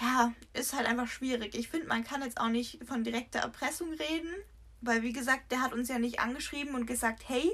ja, 0.00 0.32
ist 0.52 0.74
halt 0.74 0.86
einfach 0.86 1.08
schwierig. 1.08 1.54
Ich 1.54 1.68
finde, 1.68 1.86
man 1.86 2.04
kann 2.04 2.22
jetzt 2.22 2.38
auch 2.38 2.48
nicht 2.48 2.84
von 2.86 3.02
direkter 3.04 3.40
Erpressung 3.40 3.92
reden, 3.92 4.34
Weil, 4.82 5.02
wie 5.02 5.12
gesagt, 5.12 5.50
der 5.52 5.62
hat 5.62 5.72
uns 5.72 5.88
ja 5.88 5.98
nicht 5.98 6.20
angeschrieben 6.20 6.74
und 6.74 6.86
gesagt, 6.86 7.28
hey, 7.28 7.50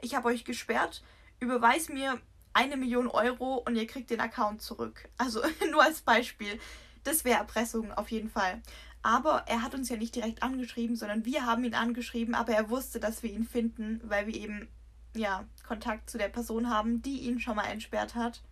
ich 0.00 0.14
habe 0.14 0.28
euch 0.28 0.44
gesperrt, 0.44 1.02
überweis 1.40 1.88
mir 1.88 2.20
eine 2.52 2.76
Million 2.76 3.06
Euro 3.08 3.62
und 3.66 3.76
ihr 3.76 3.86
kriegt 3.86 4.10
den 4.10 4.20
Account 4.20 4.62
zurück. 4.62 5.08
Also 5.16 5.42
nur 5.70 5.82
als 5.82 6.02
Beispiel. 6.02 6.58
Das 7.04 7.24
wäre 7.24 7.38
Erpressung 7.38 7.92
auf 7.92 8.10
jeden 8.10 8.30
Fall. 8.30 8.62
Aber 9.02 9.44
er 9.46 9.62
hat 9.62 9.74
uns 9.74 9.88
ja 9.88 9.96
nicht 9.96 10.16
direkt 10.16 10.42
angeschrieben, 10.42 10.96
sondern 10.96 11.24
wir 11.24 11.46
haben 11.46 11.62
ihn 11.62 11.74
angeschrieben, 11.74 12.34
aber 12.34 12.52
er 12.52 12.68
wusste, 12.70 12.98
dass 12.98 13.22
wir 13.22 13.30
ihn 13.30 13.44
finden, 13.44 14.00
weil 14.04 14.26
wir 14.26 14.34
eben 14.34 14.68
ja 15.16 15.44
Kontakt 15.66 16.10
zu 16.10 16.18
der 16.18 16.28
Person 16.28 16.70
haben, 16.70 17.02
die 17.02 17.20
ihn 17.20 17.40
schon 17.40 17.56
mal 17.56 17.66
entsperrt 17.66 18.14
hat. 18.14 18.42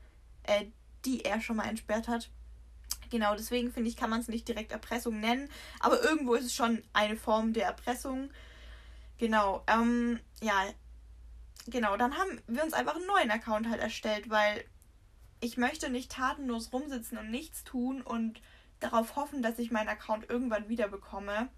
Äh, 0.45 0.67
die 1.05 1.25
er 1.25 1.41
schon 1.41 1.57
mal 1.57 1.69
entsperrt 1.69 2.09
hat. 2.09 2.31
Genau, 3.11 3.35
deswegen 3.35 3.73
finde 3.73 3.91
ich, 3.91 3.97
kann 3.97 4.11
man 4.11 4.21
es 4.21 4.29
nicht 4.29 4.49
direkt 4.49 4.73
Erpressung 4.73 5.21
nennen, 5.21 5.49
aber 5.81 6.03
irgendwo 6.03 6.35
ist 6.35 6.47
es 6.47 6.55
schon 6.55 6.83
eine 6.93 7.17
Form 7.17 7.53
der 7.53 7.67
Erpressung. 7.67 8.31
Genau, 9.19 9.63
ähm, 9.67 10.19
ja, 10.41 10.65
genau, 11.67 11.97
dann 11.97 12.17
haben 12.17 12.41
wir 12.47 12.65
uns 12.65 12.73
einfach 12.73 12.97
einen 12.97 13.07
neuen 13.07 13.31
Account 13.31 13.69
halt 13.69 13.81
erstellt, 13.81 14.31
weil 14.31 14.65
ich 15.41 15.57
möchte 15.57 15.91
nicht 15.91 16.13
tatenlos 16.13 16.73
rumsitzen 16.73 17.19
und 17.19 17.31
nichts 17.31 17.65
tun 17.65 18.03
und 18.03 18.41
darauf 18.81 19.17
hoffen, 19.17 19.43
dass 19.43 19.59
ich 19.59 19.71
meinen 19.71 19.89
Account 19.89 20.29
irgendwann 20.29 20.69
wieder 20.69 20.89
bekomme. 20.89 21.49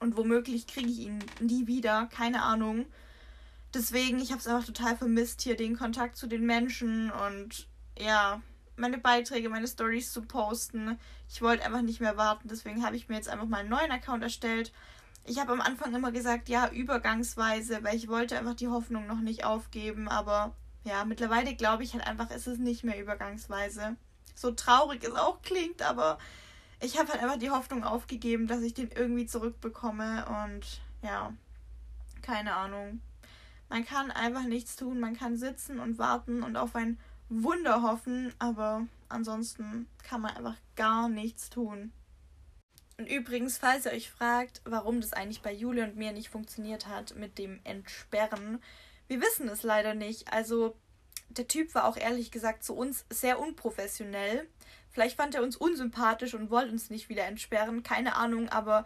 Und 0.00 0.16
womöglich 0.16 0.66
kriege 0.66 0.88
ich 0.88 1.00
ihn 1.00 1.24
nie 1.40 1.66
wieder, 1.66 2.06
keine 2.06 2.42
Ahnung. 2.42 2.86
Deswegen, 3.74 4.18
ich 4.18 4.30
habe 4.30 4.40
es 4.40 4.46
einfach 4.46 4.64
total 4.64 4.96
vermisst, 4.96 5.42
hier 5.42 5.56
den 5.56 5.76
Kontakt 5.76 6.16
zu 6.16 6.26
den 6.26 6.46
Menschen 6.46 7.10
und 7.10 7.68
ja, 7.98 8.40
meine 8.76 8.98
Beiträge, 8.98 9.50
meine 9.50 9.68
Stories 9.68 10.12
zu 10.12 10.22
posten. 10.22 10.98
Ich 11.28 11.42
wollte 11.42 11.64
einfach 11.64 11.82
nicht 11.82 12.00
mehr 12.00 12.16
warten, 12.16 12.48
deswegen 12.48 12.84
habe 12.84 12.96
ich 12.96 13.08
mir 13.08 13.16
jetzt 13.16 13.28
einfach 13.28 13.46
mal 13.46 13.58
einen 13.58 13.68
neuen 13.68 13.90
Account 13.90 14.22
erstellt. 14.22 14.72
Ich 15.24 15.38
habe 15.38 15.52
am 15.52 15.60
Anfang 15.60 15.94
immer 15.94 16.12
gesagt, 16.12 16.48
ja, 16.48 16.70
übergangsweise, 16.70 17.84
weil 17.84 17.96
ich 17.96 18.08
wollte 18.08 18.38
einfach 18.38 18.54
die 18.54 18.68
Hoffnung 18.68 19.06
noch 19.06 19.20
nicht 19.20 19.44
aufgeben, 19.44 20.08
aber 20.08 20.54
ja, 20.84 21.04
mittlerweile 21.04 21.54
glaube 21.54 21.82
ich 21.82 21.92
halt 21.92 22.06
einfach, 22.06 22.30
ist 22.30 22.46
es 22.46 22.58
nicht 22.58 22.84
mehr 22.84 22.98
übergangsweise. 22.98 23.96
So 24.34 24.52
traurig 24.52 25.04
es 25.04 25.14
auch 25.14 25.42
klingt, 25.42 25.82
aber 25.82 26.18
ich 26.80 26.98
habe 26.98 27.12
halt 27.12 27.22
einfach 27.22 27.38
die 27.38 27.50
Hoffnung 27.50 27.84
aufgegeben, 27.84 28.46
dass 28.46 28.62
ich 28.62 28.72
den 28.72 28.90
irgendwie 28.90 29.26
zurückbekomme 29.26 30.24
und 30.44 30.80
ja, 31.02 31.32
keine 32.22 32.54
Ahnung. 32.54 33.00
Man 33.68 33.84
kann 33.84 34.10
einfach 34.10 34.44
nichts 34.44 34.76
tun, 34.76 35.00
man 35.00 35.16
kann 35.16 35.36
sitzen 35.36 35.78
und 35.78 35.98
warten 35.98 36.42
und 36.42 36.56
auf 36.56 36.74
ein 36.74 36.98
Wunder 37.28 37.82
hoffen, 37.82 38.32
aber 38.38 38.86
ansonsten 39.08 39.86
kann 40.02 40.22
man 40.22 40.36
einfach 40.36 40.56
gar 40.76 41.08
nichts 41.08 41.50
tun. 41.50 41.92
Und 42.96 43.06
übrigens, 43.06 43.58
falls 43.58 43.86
ihr 43.86 43.92
euch 43.92 44.10
fragt, 44.10 44.60
warum 44.64 45.00
das 45.00 45.12
eigentlich 45.12 45.42
bei 45.42 45.52
Jule 45.52 45.84
und 45.84 45.96
mir 45.96 46.12
nicht 46.12 46.30
funktioniert 46.30 46.88
hat 46.88 47.14
mit 47.16 47.38
dem 47.38 47.60
Entsperren, 47.64 48.60
wir 49.06 49.20
wissen 49.20 49.48
es 49.48 49.62
leider 49.62 49.94
nicht. 49.94 50.32
Also 50.32 50.74
der 51.28 51.46
Typ 51.46 51.74
war 51.74 51.84
auch 51.84 51.96
ehrlich 51.96 52.30
gesagt 52.30 52.64
zu 52.64 52.74
uns 52.74 53.04
sehr 53.10 53.38
unprofessionell. 53.38 54.48
Vielleicht 54.90 55.16
fand 55.16 55.34
er 55.34 55.42
uns 55.42 55.56
unsympathisch 55.56 56.34
und 56.34 56.50
wollte 56.50 56.72
uns 56.72 56.90
nicht 56.90 57.08
wieder 57.08 57.24
entsperren, 57.24 57.82
keine 57.82 58.16
Ahnung, 58.16 58.48
aber 58.48 58.84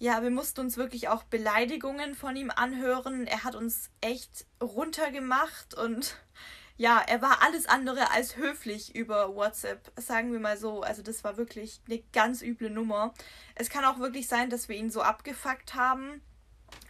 ja, 0.00 0.22
wir 0.22 0.30
mussten 0.30 0.62
uns 0.62 0.78
wirklich 0.78 1.08
auch 1.08 1.24
Beleidigungen 1.24 2.14
von 2.14 2.34
ihm 2.34 2.50
anhören. 2.50 3.26
Er 3.26 3.44
hat 3.44 3.54
uns 3.54 3.90
echt 4.00 4.46
runtergemacht 4.62 5.74
und 5.74 6.16
ja, 6.78 7.02
er 7.06 7.20
war 7.20 7.42
alles 7.42 7.66
andere 7.66 8.10
als 8.10 8.38
höflich 8.38 8.94
über 8.94 9.34
WhatsApp, 9.34 9.92
sagen 9.96 10.32
wir 10.32 10.40
mal 10.40 10.56
so. 10.56 10.80
Also 10.80 11.02
das 11.02 11.22
war 11.22 11.36
wirklich 11.36 11.82
eine 11.86 12.02
ganz 12.14 12.40
üble 12.40 12.70
Nummer. 12.70 13.12
Es 13.54 13.68
kann 13.68 13.84
auch 13.84 13.98
wirklich 13.98 14.26
sein, 14.26 14.48
dass 14.48 14.70
wir 14.70 14.76
ihn 14.76 14.88
so 14.88 15.02
abgefuckt 15.02 15.74
haben, 15.74 16.22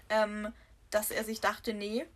ähm, 0.08 0.52
dass 0.90 1.10
er 1.10 1.24
sich 1.24 1.40
dachte, 1.40 1.74
nee, 1.74 2.06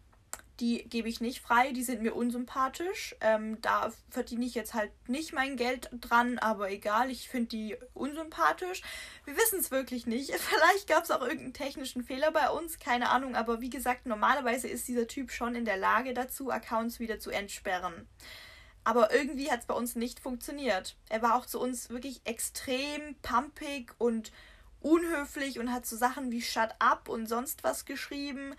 die 0.61 0.89
gebe 0.89 1.09
ich 1.09 1.21
nicht 1.21 1.41
frei, 1.41 1.73
die 1.73 1.83
sind 1.83 2.03
mir 2.03 2.15
unsympathisch. 2.15 3.17
Ähm, 3.21 3.61
da 3.61 3.93
verdiene 4.11 4.45
ich 4.45 4.55
jetzt 4.55 4.75
halt 4.75 4.93
nicht 5.09 5.33
mein 5.33 5.57
Geld 5.57 5.91
dran, 5.93 6.39
aber 6.39 6.71
egal, 6.71 7.11
ich 7.11 7.29
finde 7.29 7.49
die 7.49 7.77
unsympathisch. 7.93 8.83
Wir 9.25 9.37
wissen 9.37 9.59
es 9.59 9.71
wirklich 9.71 10.07
nicht. 10.07 10.31
Vielleicht 10.35 10.89
gab 10.89 11.05
es 11.05 11.11
auch 11.11 11.23
irgendeinen 11.23 11.55
technischen 11.55 12.05
Fehler 12.05 12.31
bei 12.31 12.51
uns, 12.51 12.79
keine 12.79 13.11
Ahnung, 13.11 13.35
aber 13.35 13.61
wie 13.61 13.71
gesagt, 13.71 14.07
normalerweise 14.07 14.69
ist 14.69 14.87
dieser 14.87 15.09
Typ 15.09 15.33
schon 15.33 15.55
in 15.55 15.65
der 15.65 15.77
Lage 15.77 16.15
dazu, 16.15 16.51
Accounts 16.51 17.01
wieder 17.01 17.19
zu 17.19 17.31
entsperren. 17.31 18.07
Aber 18.85 19.13
irgendwie 19.15 19.51
hat 19.51 19.61
es 19.61 19.67
bei 19.67 19.75
uns 19.75 19.97
nicht 19.97 20.21
funktioniert. 20.21 20.97
Er 21.09 21.23
war 21.23 21.37
auch 21.37 21.47
zu 21.47 21.59
uns 21.59 21.89
wirklich 21.89 22.21
extrem 22.25 23.17
pumpig 23.23 23.93
und 23.99 24.31
unhöflich 24.81 25.59
und 25.59 25.73
hat 25.73 25.87
so 25.87 25.97
Sachen 25.97 26.31
wie 26.31 26.43
Shut 26.43 26.69
up 26.79 27.09
und 27.09 27.27
sonst 27.27 27.65
was 27.65 27.87
geschrieben. 27.87 28.55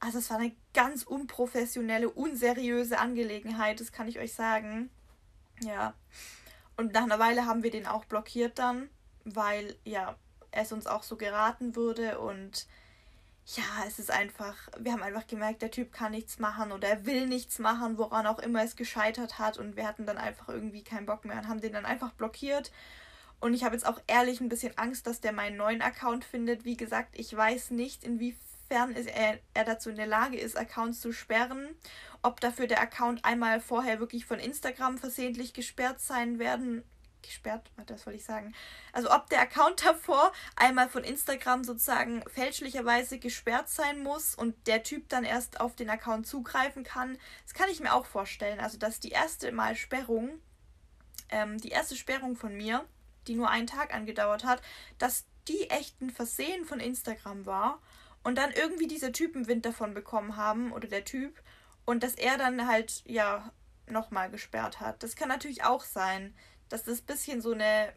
Also 0.00 0.18
es 0.18 0.30
war 0.30 0.38
eine 0.38 0.54
ganz 0.74 1.02
unprofessionelle, 1.02 2.08
unseriöse 2.08 2.98
Angelegenheit, 2.98 3.80
das 3.80 3.92
kann 3.92 4.08
ich 4.08 4.18
euch 4.18 4.32
sagen. 4.32 4.90
Ja. 5.60 5.94
Und 6.76 6.92
nach 6.92 7.02
einer 7.02 7.18
Weile 7.18 7.46
haben 7.46 7.62
wir 7.62 7.70
den 7.70 7.86
auch 7.86 8.04
blockiert 8.04 8.58
dann, 8.58 8.88
weil 9.24 9.74
ja, 9.84 10.16
es 10.52 10.72
uns 10.72 10.86
auch 10.86 11.02
so 11.02 11.16
geraten 11.16 11.74
würde 11.74 12.20
und 12.20 12.66
ja, 13.56 13.64
es 13.86 13.98
ist 13.98 14.10
einfach, 14.10 14.56
wir 14.78 14.92
haben 14.92 15.02
einfach 15.02 15.26
gemerkt, 15.26 15.62
der 15.62 15.70
Typ 15.70 15.90
kann 15.90 16.12
nichts 16.12 16.38
machen 16.38 16.70
oder 16.70 16.86
er 16.86 17.06
will 17.06 17.26
nichts 17.26 17.58
machen, 17.58 17.96
woran 17.96 18.26
auch 18.26 18.38
immer 18.38 18.62
es 18.62 18.76
gescheitert 18.76 19.38
hat 19.38 19.58
und 19.58 19.74
wir 19.74 19.86
hatten 19.86 20.04
dann 20.04 20.18
einfach 20.18 20.48
irgendwie 20.48 20.84
keinen 20.84 21.06
Bock 21.06 21.24
mehr 21.24 21.38
und 21.38 21.48
haben 21.48 21.60
den 21.60 21.72
dann 21.72 21.86
einfach 21.86 22.12
blockiert. 22.12 22.70
Und 23.40 23.54
ich 23.54 23.64
habe 23.64 23.74
jetzt 23.74 23.86
auch 23.86 24.00
ehrlich 24.06 24.40
ein 24.40 24.48
bisschen 24.48 24.76
Angst, 24.76 25.06
dass 25.06 25.20
der 25.20 25.32
meinen 25.32 25.56
neuen 25.56 25.80
Account 25.80 26.24
findet. 26.24 26.64
Wie 26.64 26.76
gesagt, 26.76 27.18
ich 27.18 27.34
weiß 27.34 27.70
nicht, 27.70 28.04
inwiefern 28.04 28.47
inwiefern 28.68 28.94
er, 28.94 29.38
er 29.54 29.64
dazu 29.64 29.90
in 29.90 29.96
der 29.96 30.06
Lage 30.06 30.38
ist, 30.38 30.56
Accounts 30.56 31.00
zu 31.00 31.12
sperren. 31.12 31.68
Ob 32.22 32.40
dafür 32.40 32.66
der 32.66 32.80
Account 32.80 33.24
einmal 33.24 33.60
vorher 33.60 34.00
wirklich 34.00 34.26
von 34.26 34.38
Instagram 34.38 34.98
versehentlich 34.98 35.52
gesperrt 35.52 36.00
sein 36.00 36.38
werden. 36.38 36.84
Gesperrt, 37.22 37.70
das 37.86 38.06
wollte 38.06 38.18
ich 38.18 38.24
sagen. 38.24 38.54
Also 38.92 39.10
ob 39.10 39.28
der 39.28 39.40
Account 39.40 39.84
davor 39.84 40.32
einmal 40.56 40.88
von 40.88 41.04
Instagram 41.04 41.64
sozusagen 41.64 42.22
fälschlicherweise 42.28 43.18
gesperrt 43.18 43.68
sein 43.68 44.02
muss 44.02 44.34
und 44.34 44.54
der 44.66 44.82
Typ 44.82 45.08
dann 45.08 45.24
erst 45.24 45.60
auf 45.60 45.74
den 45.74 45.90
Account 45.90 46.26
zugreifen 46.26 46.84
kann. 46.84 47.18
Das 47.44 47.54
kann 47.54 47.70
ich 47.70 47.80
mir 47.80 47.92
auch 47.92 48.06
vorstellen. 48.06 48.60
Also 48.60 48.78
dass 48.78 49.00
die 49.00 49.10
erste 49.10 49.52
Mal 49.52 49.76
Sperrung, 49.76 50.40
ähm, 51.30 51.58
die 51.58 51.70
erste 51.70 51.96
Sperrung 51.96 52.36
von 52.36 52.56
mir, 52.56 52.84
die 53.26 53.34
nur 53.34 53.50
einen 53.50 53.66
Tag 53.66 53.94
angedauert 53.94 54.44
hat, 54.44 54.62
dass 54.98 55.26
die 55.48 55.70
echten 55.70 56.10
Versehen 56.10 56.64
von 56.64 56.80
Instagram 56.80 57.46
war 57.46 57.80
und 58.28 58.36
dann 58.36 58.52
irgendwie 58.52 58.86
diese 58.86 59.10
Typen 59.10 59.46
Wind 59.46 59.64
davon 59.64 59.94
bekommen 59.94 60.36
haben 60.36 60.70
oder 60.72 60.86
der 60.86 61.06
Typ 61.06 61.42
und 61.86 62.02
dass 62.02 62.14
er 62.14 62.36
dann 62.36 62.68
halt 62.68 63.02
ja 63.06 63.50
nochmal 63.86 64.30
gesperrt 64.30 64.80
hat. 64.80 65.02
Das 65.02 65.16
kann 65.16 65.30
natürlich 65.30 65.64
auch 65.64 65.82
sein, 65.82 66.34
dass 66.68 66.84
das 66.84 67.00
bisschen 67.00 67.40
so 67.40 67.52
eine 67.52 67.90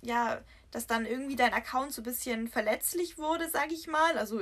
ja, 0.00 0.40
dass 0.70 0.86
dann 0.86 1.04
irgendwie 1.04 1.36
dein 1.36 1.52
Account 1.52 1.92
so 1.92 2.00
ein 2.00 2.04
bisschen 2.04 2.48
verletzlich 2.48 3.18
wurde, 3.18 3.50
sag 3.50 3.72
ich 3.72 3.86
mal. 3.86 4.16
Also 4.16 4.40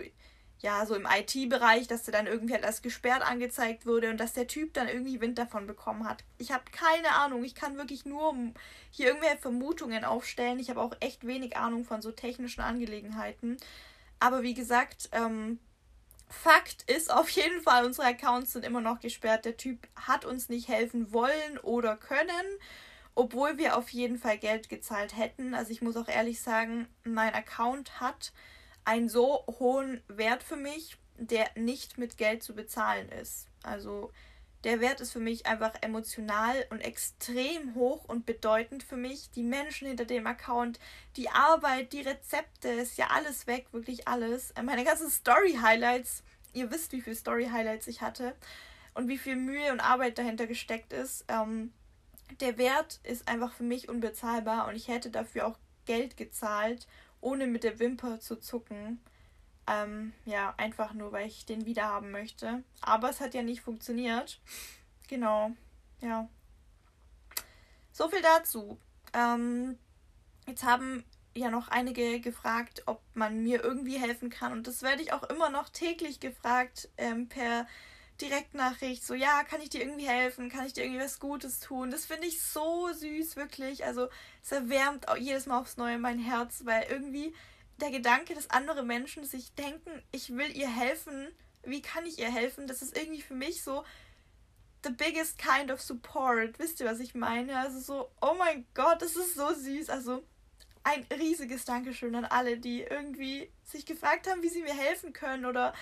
ja, 0.60 0.86
so 0.86 0.94
im 0.94 1.08
IT-Bereich, 1.12 1.88
dass 1.88 2.04
der 2.04 2.12
dann 2.12 2.28
irgendwie 2.28 2.54
halt 2.54 2.64
als 2.64 2.80
gesperrt 2.80 3.22
angezeigt 3.22 3.84
wurde 3.84 4.10
und 4.10 4.18
dass 4.18 4.34
der 4.34 4.46
Typ 4.46 4.72
dann 4.74 4.86
irgendwie 4.86 5.20
Wind 5.20 5.38
davon 5.38 5.66
bekommen 5.66 6.08
hat. 6.08 6.22
Ich 6.38 6.52
habe 6.52 6.62
keine 6.70 7.16
Ahnung. 7.16 7.42
Ich 7.42 7.56
kann 7.56 7.78
wirklich 7.78 8.04
nur 8.04 8.32
hier 8.92 9.08
irgendwelche 9.08 9.38
Vermutungen 9.38 10.04
aufstellen. 10.04 10.60
Ich 10.60 10.70
habe 10.70 10.80
auch 10.80 10.94
echt 11.00 11.26
wenig 11.26 11.56
Ahnung 11.56 11.84
von 11.84 12.00
so 12.00 12.12
technischen 12.12 12.60
Angelegenheiten. 12.60 13.56
Aber 14.22 14.44
wie 14.44 14.54
gesagt, 14.54 15.08
ähm, 15.10 15.58
Fakt 16.28 16.88
ist 16.88 17.12
auf 17.12 17.28
jeden 17.30 17.60
Fall, 17.60 17.84
unsere 17.84 18.06
Accounts 18.06 18.52
sind 18.52 18.64
immer 18.64 18.80
noch 18.80 19.00
gesperrt. 19.00 19.44
Der 19.44 19.56
Typ 19.56 19.88
hat 19.96 20.24
uns 20.24 20.48
nicht 20.48 20.68
helfen 20.68 21.12
wollen 21.12 21.58
oder 21.60 21.96
können, 21.96 22.46
obwohl 23.16 23.58
wir 23.58 23.76
auf 23.76 23.88
jeden 23.88 24.18
Fall 24.18 24.38
Geld 24.38 24.68
gezahlt 24.68 25.16
hätten. 25.16 25.54
Also 25.54 25.72
ich 25.72 25.82
muss 25.82 25.96
auch 25.96 26.06
ehrlich 26.06 26.40
sagen, 26.40 26.86
mein 27.02 27.34
Account 27.34 28.00
hat 28.00 28.32
einen 28.84 29.08
so 29.08 29.44
hohen 29.58 30.04
Wert 30.06 30.44
für 30.44 30.56
mich, 30.56 30.98
der 31.16 31.50
nicht 31.56 31.98
mit 31.98 32.16
Geld 32.16 32.44
zu 32.44 32.54
bezahlen 32.54 33.08
ist. 33.08 33.48
Also 33.64 34.12
der 34.64 34.80
Wert 34.80 35.00
ist 35.00 35.12
für 35.12 35.20
mich 35.20 35.46
einfach 35.46 35.72
emotional 35.80 36.66
und 36.70 36.80
extrem 36.80 37.74
hoch 37.74 38.04
und 38.04 38.26
bedeutend 38.26 38.82
für 38.82 38.96
mich. 38.96 39.30
Die 39.32 39.42
Menschen 39.42 39.88
hinter 39.88 40.04
dem 40.04 40.26
Account, 40.26 40.78
die 41.16 41.28
Arbeit, 41.30 41.92
die 41.92 42.02
Rezepte, 42.02 42.68
ist 42.68 42.96
ja 42.96 43.08
alles 43.08 43.46
weg, 43.46 43.66
wirklich 43.72 44.06
alles. 44.06 44.52
Äh, 44.52 44.62
meine 44.62 44.84
ganzen 44.84 45.10
Story-Highlights, 45.10 46.22
ihr 46.52 46.70
wisst, 46.70 46.92
wie 46.92 47.00
viele 47.00 47.16
Story-Highlights 47.16 47.88
ich 47.88 48.02
hatte 48.02 48.34
und 48.94 49.08
wie 49.08 49.18
viel 49.18 49.36
Mühe 49.36 49.72
und 49.72 49.80
Arbeit 49.80 50.18
dahinter 50.18 50.46
gesteckt 50.46 50.92
ist. 50.92 51.24
Ähm, 51.28 51.72
der 52.40 52.56
Wert 52.56 53.00
ist 53.02 53.28
einfach 53.28 53.52
für 53.52 53.64
mich 53.64 53.88
unbezahlbar 53.88 54.68
und 54.68 54.76
ich 54.76 54.88
hätte 54.88 55.10
dafür 55.10 55.46
auch 55.46 55.58
Geld 55.86 56.16
gezahlt, 56.16 56.86
ohne 57.20 57.46
mit 57.46 57.64
der 57.64 57.78
Wimper 57.78 58.20
zu 58.20 58.36
zucken. 58.36 59.00
Ähm, 59.66 60.12
ja, 60.24 60.54
einfach 60.56 60.92
nur, 60.92 61.12
weil 61.12 61.26
ich 61.28 61.46
den 61.46 61.66
wiederhaben 61.66 62.10
möchte. 62.10 62.64
Aber 62.80 63.10
es 63.10 63.20
hat 63.20 63.34
ja 63.34 63.42
nicht 63.42 63.60
funktioniert. 63.62 64.40
Genau, 65.08 65.52
ja. 66.00 66.28
So 67.92 68.08
viel 68.08 68.22
dazu. 68.22 68.78
Ähm, 69.12 69.78
jetzt 70.46 70.64
haben 70.64 71.04
ja 71.34 71.50
noch 71.50 71.68
einige 71.68 72.20
gefragt, 72.20 72.82
ob 72.86 73.00
man 73.14 73.42
mir 73.42 73.62
irgendwie 73.62 73.98
helfen 73.98 74.30
kann. 74.30 74.52
Und 74.52 74.66
das 74.66 74.82
werde 74.82 75.02
ich 75.02 75.12
auch 75.12 75.22
immer 75.24 75.50
noch 75.50 75.68
täglich 75.68 76.20
gefragt 76.20 76.88
ähm, 76.96 77.28
per 77.28 77.66
Direktnachricht. 78.20 79.04
So, 79.04 79.14
ja, 79.14 79.42
kann 79.44 79.60
ich 79.60 79.70
dir 79.70 79.80
irgendwie 79.82 80.08
helfen? 80.08 80.50
Kann 80.50 80.66
ich 80.66 80.72
dir 80.72 80.84
irgendwie 80.84 81.02
was 81.02 81.20
Gutes 81.20 81.60
tun? 81.60 81.90
Das 81.90 82.06
finde 82.06 82.26
ich 82.26 82.42
so 82.42 82.92
süß, 82.92 83.36
wirklich. 83.36 83.84
Also, 83.84 84.08
es 84.42 84.52
erwärmt 84.52 85.08
auch 85.08 85.16
jedes 85.16 85.46
Mal 85.46 85.58
aufs 85.58 85.76
Neue 85.76 85.98
mein 85.98 86.18
Herz, 86.18 86.62
weil 86.64 86.84
irgendwie 86.88 87.34
der 87.82 87.90
Gedanke, 87.90 88.34
dass 88.34 88.50
andere 88.50 88.82
Menschen 88.82 89.24
sich 89.24 89.54
denken, 89.54 89.90
ich 90.12 90.30
will 90.30 90.56
ihr 90.56 90.68
helfen, 90.68 91.28
wie 91.64 91.82
kann 91.82 92.06
ich 92.06 92.18
ihr 92.18 92.30
helfen? 92.30 92.66
Das 92.66 92.80
ist 92.80 92.96
irgendwie 92.96 93.22
für 93.22 93.34
mich 93.34 93.62
so 93.62 93.84
the 94.84 94.90
biggest 94.90 95.38
kind 95.38 95.70
of 95.70 95.80
support. 95.80 96.58
Wisst 96.58 96.80
ihr, 96.80 96.86
was 96.86 97.00
ich 97.00 97.14
meine? 97.14 97.58
Also 97.58 97.80
so, 97.80 98.10
oh 98.20 98.34
mein 98.38 98.66
Gott, 98.74 99.02
das 99.02 99.16
ist 99.16 99.34
so 99.34 99.52
süß. 99.52 99.90
Also 99.90 100.24
ein 100.84 101.06
riesiges 101.16 101.64
Dankeschön 101.64 102.14
an 102.14 102.24
alle, 102.24 102.58
die 102.58 102.82
irgendwie 102.82 103.52
sich 103.64 103.86
gefragt 103.86 104.28
haben, 104.28 104.42
wie 104.42 104.48
sie 104.48 104.62
mir 104.62 104.74
helfen 104.74 105.12
können 105.12 105.44
oder 105.44 105.72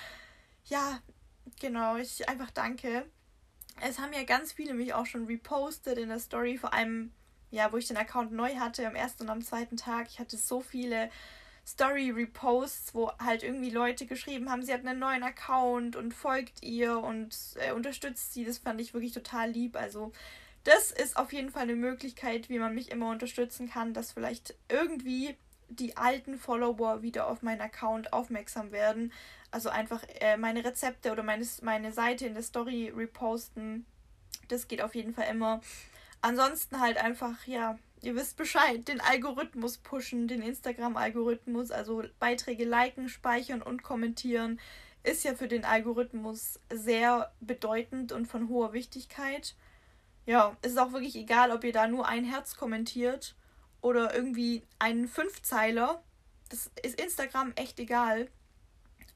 ja, 0.64 1.00
genau, 1.60 1.96
ich 1.96 2.28
einfach 2.28 2.50
danke. 2.50 3.06
Es 3.80 3.98
haben 3.98 4.12
ja 4.12 4.24
ganz 4.24 4.52
viele 4.52 4.74
mich 4.74 4.92
auch 4.92 5.06
schon 5.06 5.26
repostet 5.26 5.96
in 5.96 6.08
der 6.10 6.18
Story, 6.18 6.58
vor 6.58 6.74
allem 6.74 7.12
ja, 7.50 7.72
wo 7.72 7.78
ich 7.78 7.88
den 7.88 7.96
Account 7.96 8.32
neu 8.32 8.56
hatte, 8.56 8.86
am 8.86 8.94
ersten 8.94 9.24
und 9.24 9.30
am 9.30 9.42
zweiten 9.42 9.76
Tag. 9.76 10.06
Ich 10.08 10.20
hatte 10.20 10.36
so 10.36 10.60
viele 10.60 11.10
Story-Reposts, 11.70 12.94
wo 12.94 13.10
halt 13.18 13.42
irgendwie 13.42 13.70
Leute 13.70 14.06
geschrieben 14.06 14.50
haben, 14.50 14.62
sie 14.62 14.72
hat 14.72 14.84
einen 14.84 14.98
neuen 14.98 15.22
Account 15.22 15.96
und 15.96 16.12
folgt 16.12 16.62
ihr 16.62 16.98
und 16.98 17.36
äh, 17.56 17.72
unterstützt 17.72 18.32
sie. 18.32 18.44
Das 18.44 18.58
fand 18.58 18.80
ich 18.80 18.94
wirklich 18.94 19.12
total 19.12 19.50
lieb. 19.50 19.76
Also 19.76 20.12
das 20.64 20.90
ist 20.90 21.16
auf 21.16 21.32
jeden 21.32 21.50
Fall 21.50 21.62
eine 21.62 21.76
Möglichkeit, 21.76 22.48
wie 22.48 22.58
man 22.58 22.74
mich 22.74 22.90
immer 22.90 23.10
unterstützen 23.10 23.70
kann, 23.70 23.94
dass 23.94 24.12
vielleicht 24.12 24.54
irgendwie 24.68 25.36
die 25.68 25.96
alten 25.96 26.38
Follower 26.38 27.02
wieder 27.02 27.28
auf 27.28 27.42
meinen 27.42 27.60
Account 27.60 28.12
aufmerksam 28.12 28.72
werden. 28.72 29.12
Also 29.50 29.68
einfach 29.68 30.02
äh, 30.20 30.36
meine 30.36 30.64
Rezepte 30.64 31.12
oder 31.12 31.22
meine, 31.22 31.46
meine 31.62 31.92
Seite 31.92 32.26
in 32.26 32.34
der 32.34 32.42
Story 32.42 32.92
reposten. 32.94 33.86
Das 34.48 34.68
geht 34.68 34.82
auf 34.82 34.94
jeden 34.94 35.14
Fall 35.14 35.28
immer. 35.30 35.60
Ansonsten 36.20 36.80
halt 36.80 36.98
einfach, 36.98 37.46
ja, 37.46 37.78
ihr 38.02 38.14
wisst 38.14 38.36
Bescheid, 38.36 38.86
den 38.88 39.00
Algorithmus 39.00 39.78
pushen, 39.78 40.28
den 40.28 40.42
Instagram-Algorithmus, 40.42 41.70
also 41.70 42.02
Beiträge 42.18 42.64
liken, 42.64 43.08
speichern 43.08 43.62
und 43.62 43.82
kommentieren, 43.82 44.60
ist 45.02 45.24
ja 45.24 45.34
für 45.34 45.48
den 45.48 45.64
Algorithmus 45.64 46.60
sehr 46.72 47.32
bedeutend 47.40 48.12
und 48.12 48.26
von 48.26 48.48
hoher 48.48 48.72
Wichtigkeit 48.72 49.54
ja, 50.26 50.56
es 50.62 50.72
ist 50.72 50.78
auch 50.78 50.92
wirklich 50.92 51.16
egal, 51.16 51.50
ob 51.50 51.64
ihr 51.64 51.72
da 51.72 51.86
nur 51.86 52.06
ein 52.06 52.24
Herz 52.24 52.56
kommentiert 52.56 53.34
oder 53.80 54.14
irgendwie 54.14 54.62
einen 54.78 55.08
Fünfzeiler. 55.08 56.02
Das 56.48 56.70
ist 56.82 57.00
Instagram 57.00 57.52
echt 57.56 57.80
egal. 57.80 58.28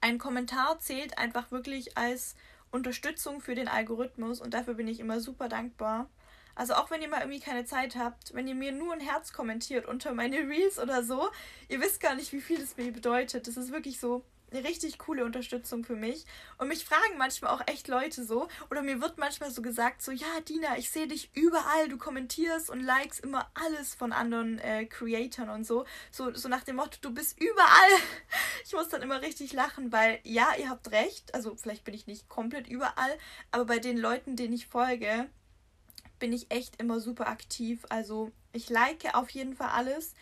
Ein 0.01 0.19
Kommentar 0.19 0.79
zählt 0.81 1.19
einfach 1.19 1.51
wirklich 1.51 1.97
als 1.97 2.35
Unterstützung 2.71 3.41
für 3.41 3.55
den 3.55 3.69
Algorithmus 3.69 4.41
und 4.41 4.55
dafür 4.55 4.75
bin 4.75 4.89
ich 4.89 5.01
immer 5.01 5.21
super 5.21 5.49
dankbar. 5.49 6.09
Also 6.55 6.75
auch 6.75 6.91
wenn 6.91 7.03
ihr 7.03 7.09
mal 7.09 7.21
irgendwie 7.21 7.41
keine 7.41 7.65
Zeit 7.65 7.97
habt, 7.97 8.35
wenn 8.35 8.47
ihr 8.49 8.55
mir 8.55 8.73
nur 8.73 8.93
ein 8.93 9.01
Herz 9.01 9.33
kommentiert 9.33 9.87
unter 9.87 10.15
meine 10.15 10.49
Reels 10.49 10.79
oder 10.79 11.03
so, 11.03 11.31
ihr 11.69 11.81
wisst 11.81 12.01
gar 12.01 12.15
nicht, 12.15 12.33
wie 12.33 12.41
viel 12.41 12.59
das 12.59 12.77
mir 12.77 12.93
bedeutet. 12.93 13.47
Das 13.47 13.57
ist 13.57 13.73
wirklich 13.73 13.99
so 13.99 14.25
eine 14.55 14.67
richtig 14.67 14.99
coole 14.99 15.25
Unterstützung 15.25 15.85
für 15.85 15.97
mich. 15.97 16.25
Und 16.59 16.69
mich 16.69 16.85
fragen 16.85 17.19
manchmal 17.19 17.53
auch 17.53 17.63
echt 17.67 17.89
Leute 17.89 18.25
so, 18.25 18.49
oder 18.71 18.83
mir 18.83 19.01
wird 19.01 19.19
manchmal 19.19 19.51
so 19.51 19.63
gesagt, 19.63 20.03
so, 20.03 20.13
ja, 20.13 20.41
Dina, 20.49 20.79
ich 20.79 20.91
sehe 20.91 21.07
dich 21.07 21.31
überall, 21.35 21.89
du 21.89 21.99
kommentierst 21.99 22.71
und 22.71 22.81
likes 22.81 23.19
immer 23.19 23.51
alles 23.55 23.95
von 23.95 24.13
anderen 24.13 24.59
äh, 24.59 24.87
Creatoren 24.87 25.51
und 25.51 25.65
so. 25.65 25.85
so. 26.11 26.33
So 26.35 26.49
nach 26.49 26.65
dem 26.65 26.77
Motto, 26.77 26.99
du 27.01 27.13
bist 27.13 27.41
überall. 27.41 27.91
Ich 28.67 28.73
muss 28.73 28.89
dann 28.89 29.03
immer 29.03 29.21
richtig 29.21 29.53
lachen, 29.53 29.93
weil 29.93 30.21
ja, 30.23 30.49
ihr 30.59 30.71
habt 30.71 30.91
recht, 30.91 31.35
also 31.35 31.55
vielleicht 31.55 31.85
bin 31.85 31.93
ich 31.93 32.07
nicht 32.07 32.31
komplett 32.31 32.67
überall, 32.67 33.19
aber 33.51 33.67
bei 33.67 33.79
den 33.79 33.99
Leuten, 33.99 34.37
denen 34.37 34.55
ich 34.55 34.67
folge, 34.67 35.29
bin 36.25 36.33
ich 36.33 36.51
echt 36.51 36.81
immer 36.81 37.01
super 37.01 37.29
aktiv. 37.29 37.85
Also 37.91 38.33
ich 38.55 38.71
like 38.71 39.15
auf 39.15 39.29
jeden 39.29 39.55
Fall 39.55 39.69
alles 39.69 40.15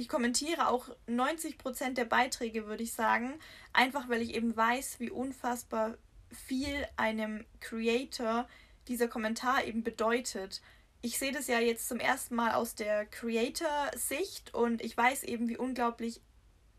ich 0.00 0.08
kommentiere 0.08 0.68
auch 0.68 0.88
90% 1.08 1.92
der 1.92 2.06
Beiträge, 2.06 2.66
würde 2.66 2.82
ich 2.82 2.94
sagen. 2.94 3.38
Einfach 3.74 4.08
weil 4.08 4.22
ich 4.22 4.34
eben 4.34 4.56
weiß, 4.56 4.98
wie 4.98 5.10
unfassbar 5.10 5.98
viel 6.30 6.86
einem 6.96 7.44
Creator 7.60 8.48
dieser 8.88 9.08
Kommentar 9.08 9.62
eben 9.66 9.84
bedeutet. 9.84 10.62
Ich 11.02 11.18
sehe 11.18 11.32
das 11.32 11.48
ja 11.48 11.60
jetzt 11.60 11.86
zum 11.86 12.00
ersten 12.00 12.34
Mal 12.34 12.52
aus 12.52 12.74
der 12.74 13.04
Creator-Sicht 13.04 14.54
und 14.54 14.80
ich 14.80 14.96
weiß 14.96 15.22
eben, 15.24 15.50
wie 15.50 15.58
unglaublich 15.58 16.22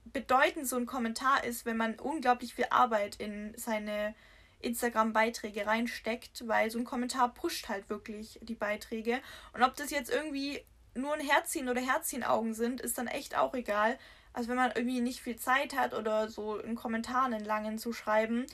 bedeutend 0.05 0.67
so 0.67 0.77
ein 0.77 0.87
Kommentar 0.87 1.43
ist, 1.43 1.63
wenn 1.67 1.77
man 1.77 1.99
unglaublich 1.99 2.55
viel 2.55 2.67
Arbeit 2.71 3.17
in 3.17 3.53
seine 3.55 4.15
Instagram-Beiträge 4.61 5.65
reinsteckt, 5.65 6.47
weil 6.47 6.71
so 6.71 6.79
ein 6.79 6.85
Kommentar 6.85 7.33
pusht 7.33 7.69
halt 7.69 7.89
wirklich 7.89 8.39
die 8.41 8.55
Beiträge. 8.55 9.21
Und 9.53 9.63
ob 9.63 9.75
das 9.75 9.91
jetzt 9.91 10.11
irgendwie 10.11 10.63
nur 10.93 11.13
ein 11.13 11.25
Herzchen 11.25 11.69
oder 11.69 11.81
Herzchenaugen 11.81 12.53
sind, 12.53 12.81
ist 12.81 12.97
dann 12.97 13.07
echt 13.07 13.37
auch 13.37 13.53
egal. 13.53 13.97
Also 14.33 14.49
wenn 14.49 14.55
man 14.55 14.71
irgendwie 14.75 15.01
nicht 15.01 15.21
viel 15.21 15.37
Zeit 15.37 15.75
hat 15.75 15.93
oder 15.93 16.29
so 16.29 16.57
in 16.57 16.75
Kommentaren 16.75 17.33
einen 17.33 17.45
langen 17.45 17.77
zu 17.77 17.93
schreiben, 17.93 18.45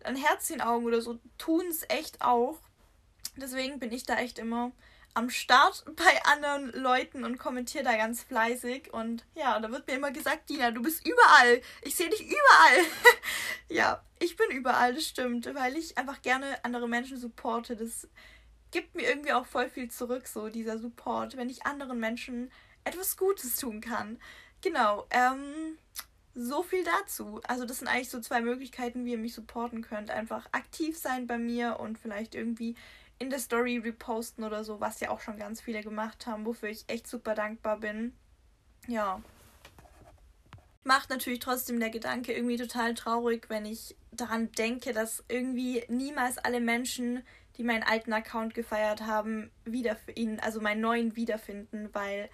dann 0.00 0.16
Herzchenaugen 0.16 0.86
oder 0.86 1.00
so 1.00 1.18
tun 1.38 1.66
es 1.68 1.84
echt 1.88 2.22
auch. 2.22 2.58
Deswegen 3.36 3.78
bin 3.78 3.92
ich 3.92 4.04
da 4.04 4.16
echt 4.16 4.38
immer 4.38 4.72
am 5.16 5.30
Start 5.30 5.84
bei 5.96 6.24
anderen 6.24 6.70
Leuten 6.72 7.24
und 7.24 7.38
kommentiere 7.38 7.84
da 7.84 7.96
ganz 7.96 8.22
fleißig. 8.22 8.92
Und 8.92 9.24
ja, 9.34 9.58
da 9.58 9.70
wird 9.70 9.86
mir 9.86 9.94
immer 9.94 10.10
gesagt, 10.10 10.50
Dina, 10.50 10.70
du 10.70 10.82
bist 10.82 11.06
überall. 11.06 11.62
Ich 11.82 11.96
sehe 11.96 12.10
dich 12.10 12.20
überall. 12.20 12.84
ja, 13.70 14.02
ich 14.18 14.36
bin 14.36 14.50
überall, 14.50 14.94
das 14.94 15.06
stimmt, 15.06 15.52
weil 15.54 15.76
ich 15.76 15.96
einfach 15.96 16.20
gerne 16.20 16.62
andere 16.64 16.86
Menschen 16.86 17.16
supporte. 17.16 17.76
Das 17.76 18.08
gibt 18.70 18.94
mir 18.94 19.08
irgendwie 19.08 19.32
auch 19.32 19.46
voll 19.46 19.70
viel 19.70 19.90
zurück, 19.90 20.26
so 20.26 20.50
dieser 20.50 20.78
Support, 20.78 21.38
wenn 21.38 21.48
ich 21.48 21.64
anderen 21.64 21.98
Menschen 21.98 22.52
etwas 22.84 23.16
Gutes 23.16 23.56
tun 23.56 23.80
kann. 23.80 24.20
Genau, 24.60 25.06
ähm, 25.10 25.78
so 26.34 26.62
viel 26.62 26.84
dazu. 26.84 27.40
Also 27.48 27.64
das 27.64 27.78
sind 27.78 27.88
eigentlich 27.88 28.10
so 28.10 28.20
zwei 28.20 28.42
Möglichkeiten, 28.42 29.06
wie 29.06 29.12
ihr 29.12 29.18
mich 29.18 29.32
supporten 29.32 29.80
könnt. 29.80 30.10
Einfach 30.10 30.46
aktiv 30.52 30.98
sein 30.98 31.26
bei 31.26 31.38
mir 31.38 31.80
und 31.80 31.98
vielleicht 31.98 32.34
irgendwie 32.34 32.76
in 33.18 33.30
der 33.30 33.38
Story 33.38 33.78
reposten 33.78 34.44
oder 34.44 34.64
so, 34.64 34.80
was 34.80 35.00
ja 35.00 35.10
auch 35.10 35.20
schon 35.20 35.38
ganz 35.38 35.60
viele 35.60 35.82
gemacht 35.82 36.26
haben, 36.26 36.44
wofür 36.44 36.68
ich 36.68 36.84
echt 36.88 37.06
super 37.06 37.34
dankbar 37.34 37.78
bin. 37.78 38.14
Ja. 38.86 39.22
Macht 40.84 41.10
natürlich 41.10 41.40
trotzdem 41.40 41.80
der 41.80 41.90
Gedanke 41.90 42.32
irgendwie 42.32 42.56
total 42.56 42.94
traurig, 42.94 43.46
wenn 43.48 43.64
ich 43.64 43.96
daran 44.12 44.52
denke, 44.52 44.92
dass 44.92 45.24
irgendwie 45.28 45.84
niemals 45.88 46.38
alle 46.38 46.60
Menschen 46.60 47.22
die 47.56 47.64
meinen 47.64 47.82
alten 47.82 48.12
Account 48.12 48.54
gefeiert 48.54 49.02
haben, 49.02 49.50
wieder 49.64 49.96
ihn, 50.14 50.40
also 50.40 50.60
meinen 50.60 50.80
neuen 50.80 51.16
wiederfinden, 51.16 51.88
weil 51.92 52.28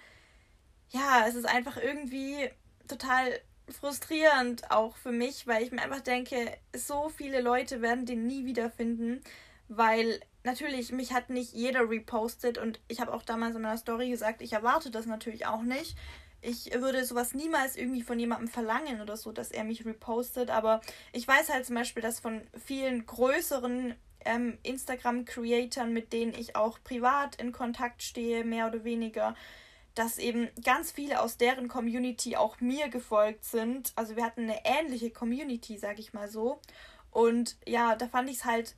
ja, 0.89 1.25
es 1.27 1.35
ist 1.35 1.45
einfach 1.45 1.77
irgendwie 1.77 2.49
total 2.87 3.39
frustrierend 3.69 4.69
auch 4.69 4.97
für 4.97 5.11
mich, 5.11 5.47
weil 5.47 5.63
ich 5.63 5.71
mir 5.71 5.81
einfach 5.81 6.01
denke, 6.01 6.57
so 6.75 7.09
viele 7.09 7.41
Leute 7.41 7.81
werden 7.81 8.05
den 8.05 8.27
nie 8.27 8.45
wiederfinden, 8.45 9.21
weil 9.69 10.19
natürlich 10.43 10.91
mich 10.91 11.13
hat 11.13 11.29
nicht 11.29 11.53
jeder 11.53 11.89
repostet 11.89 12.57
und 12.57 12.79
ich 12.87 12.99
habe 12.99 13.13
auch 13.13 13.23
damals 13.23 13.55
in 13.55 13.61
meiner 13.61 13.77
Story 13.77 14.09
gesagt, 14.09 14.41
ich 14.41 14.53
erwarte 14.53 14.91
das 14.91 15.05
natürlich 15.05 15.45
auch 15.45 15.61
nicht. 15.61 15.95
Ich 16.41 16.73
würde 16.73 17.05
sowas 17.05 17.33
niemals 17.33 17.77
irgendwie 17.77 18.01
von 18.01 18.19
jemandem 18.19 18.49
verlangen 18.49 19.01
oder 19.01 19.15
so, 19.15 19.31
dass 19.31 19.51
er 19.51 19.63
mich 19.63 19.85
repostet, 19.85 20.49
aber 20.49 20.81
ich 21.13 21.25
weiß 21.25 21.49
halt 21.49 21.65
zum 21.65 21.75
Beispiel, 21.75 22.03
dass 22.03 22.19
von 22.19 22.41
vielen 22.65 23.05
größeren 23.05 23.95
ähm, 24.25 24.57
Instagram-Creatoren, 24.63 25.93
mit 25.93 26.11
denen 26.11 26.33
ich 26.33 26.55
auch 26.55 26.79
privat 26.83 27.35
in 27.35 27.53
Kontakt 27.53 28.03
stehe, 28.03 28.43
mehr 28.43 28.67
oder 28.67 28.83
weniger, 28.83 29.35
dass 29.95 30.17
eben 30.17 30.49
ganz 30.63 30.91
viele 30.91 31.21
aus 31.21 31.37
deren 31.37 31.67
Community 31.67 32.35
auch 32.35 32.59
mir 32.59 32.89
gefolgt 32.89 33.45
sind. 33.45 33.93
Also 33.95 34.15
wir 34.15 34.25
hatten 34.25 34.43
eine 34.43 34.59
ähnliche 34.65 35.11
Community, 35.11 35.77
sag 35.77 35.99
ich 35.99 36.13
mal 36.13 36.29
so. 36.29 36.59
Und 37.11 37.57
ja, 37.65 37.95
da 37.95 38.07
fand 38.07 38.29
ich 38.29 38.37
es 38.37 38.45
halt 38.45 38.75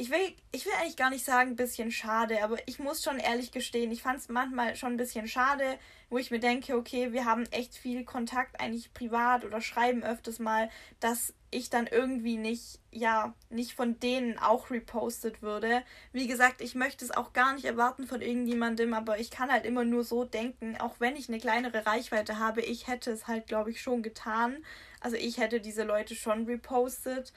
ich 0.00 0.10
will, 0.10 0.32
ich 0.52 0.64
will 0.64 0.72
eigentlich 0.80 0.96
gar 0.96 1.10
nicht 1.10 1.24
sagen, 1.24 1.50
ein 1.50 1.56
bisschen 1.56 1.90
schade, 1.90 2.44
aber 2.44 2.56
ich 2.66 2.78
muss 2.78 3.02
schon 3.02 3.18
ehrlich 3.18 3.50
gestehen, 3.50 3.90
ich 3.90 4.02
fand 4.02 4.20
es 4.20 4.28
manchmal 4.28 4.76
schon 4.76 4.92
ein 4.92 4.96
bisschen 4.96 5.26
schade, 5.26 5.76
wo 6.08 6.18
ich 6.18 6.30
mir 6.30 6.38
denke, 6.38 6.76
okay, 6.76 7.12
wir 7.12 7.24
haben 7.24 7.46
echt 7.50 7.74
viel 7.74 8.04
Kontakt 8.04 8.60
eigentlich 8.60 8.94
privat 8.94 9.44
oder 9.44 9.60
schreiben 9.60 10.04
öfters 10.04 10.38
mal, 10.38 10.70
dass 11.00 11.34
ich 11.50 11.68
dann 11.68 11.88
irgendwie 11.88 12.36
nicht, 12.36 12.78
ja, 12.92 13.34
nicht 13.50 13.72
von 13.72 13.98
denen 13.98 14.38
auch 14.38 14.70
repostet 14.70 15.42
würde. 15.42 15.82
Wie 16.12 16.28
gesagt, 16.28 16.60
ich 16.60 16.76
möchte 16.76 17.04
es 17.04 17.10
auch 17.10 17.32
gar 17.32 17.54
nicht 17.54 17.64
erwarten 17.64 18.06
von 18.06 18.22
irgendjemandem, 18.22 18.94
aber 18.94 19.18
ich 19.18 19.32
kann 19.32 19.50
halt 19.50 19.66
immer 19.66 19.84
nur 19.84 20.04
so 20.04 20.24
denken, 20.24 20.76
auch 20.76 21.00
wenn 21.00 21.16
ich 21.16 21.28
eine 21.28 21.40
kleinere 21.40 21.86
Reichweite 21.86 22.38
habe, 22.38 22.60
ich 22.60 22.86
hätte 22.86 23.10
es 23.10 23.26
halt, 23.26 23.48
glaube 23.48 23.70
ich, 23.70 23.82
schon 23.82 24.02
getan. 24.02 24.64
Also 25.00 25.16
ich 25.16 25.38
hätte 25.38 25.60
diese 25.60 25.82
Leute 25.82 26.14
schon 26.14 26.44
repostet 26.44 27.32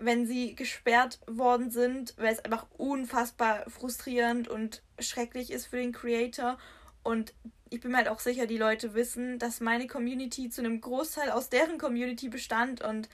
wenn 0.00 0.26
sie 0.26 0.54
gesperrt 0.54 1.20
worden 1.26 1.70
sind, 1.70 2.14
weil 2.16 2.32
es 2.32 2.44
einfach 2.44 2.66
unfassbar 2.76 3.68
frustrierend 3.68 4.48
und 4.48 4.82
schrecklich 4.98 5.50
ist 5.50 5.66
für 5.66 5.76
den 5.76 5.92
Creator. 5.92 6.58
Und 7.02 7.34
ich 7.70 7.80
bin 7.80 7.90
mir 7.90 7.98
halt 7.98 8.08
auch 8.08 8.20
sicher, 8.20 8.46
die 8.46 8.58
Leute 8.58 8.94
wissen, 8.94 9.38
dass 9.38 9.60
meine 9.60 9.86
Community 9.86 10.50
zu 10.50 10.60
einem 10.60 10.80
Großteil 10.80 11.30
aus 11.30 11.48
deren 11.48 11.78
Community 11.78 12.28
bestand 12.28 12.82
und 12.82 13.08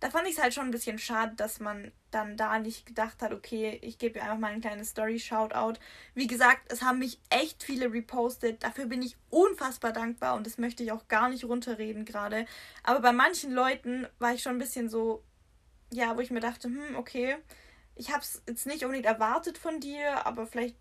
da 0.00 0.10
fand 0.10 0.28
ich 0.28 0.36
es 0.36 0.42
halt 0.42 0.52
schon 0.52 0.66
ein 0.66 0.72
bisschen 0.72 0.98
schade, 0.98 1.34
dass 1.36 1.58
man 1.58 1.90
dann 2.10 2.36
da 2.36 2.58
nicht 2.58 2.84
gedacht 2.84 3.22
hat, 3.22 3.32
okay, 3.32 3.78
ich 3.82 3.98
gebe 3.98 4.18
ihr 4.18 4.24
einfach 4.24 4.38
mal 4.38 4.52
ein 4.52 4.60
kleines 4.60 4.90
Story-Shoutout. 4.90 5.80
Wie 6.14 6.26
gesagt, 6.26 6.70
es 6.70 6.82
haben 6.82 6.98
mich 6.98 7.18
echt 7.30 7.62
viele 7.62 7.92
repostet. 7.92 8.62
Dafür 8.62 8.86
bin 8.86 9.02
ich 9.02 9.16
unfassbar 9.30 9.92
dankbar 9.92 10.36
und 10.36 10.46
das 10.46 10.58
möchte 10.58 10.82
ich 10.82 10.92
auch 10.92 11.08
gar 11.08 11.28
nicht 11.28 11.44
runterreden 11.44 12.04
gerade. 12.04 12.46
Aber 12.82 13.00
bei 13.00 13.12
manchen 13.12 13.52
Leuten 13.52 14.06
war 14.18 14.34
ich 14.34 14.42
schon 14.42 14.56
ein 14.56 14.58
bisschen 14.58 14.90
so, 14.90 15.22
ja, 15.90 16.16
wo 16.16 16.20
ich 16.20 16.30
mir 16.30 16.40
dachte, 16.40 16.68
hm, 16.68 16.96
okay, 16.96 17.36
ich 17.94 18.10
habe 18.10 18.20
es 18.20 18.42
jetzt 18.48 18.66
nicht 18.66 18.84
unbedingt 18.84 19.06
erwartet 19.06 19.58
von 19.58 19.80
dir, 19.80 20.26
aber 20.26 20.46
vielleicht 20.46 20.76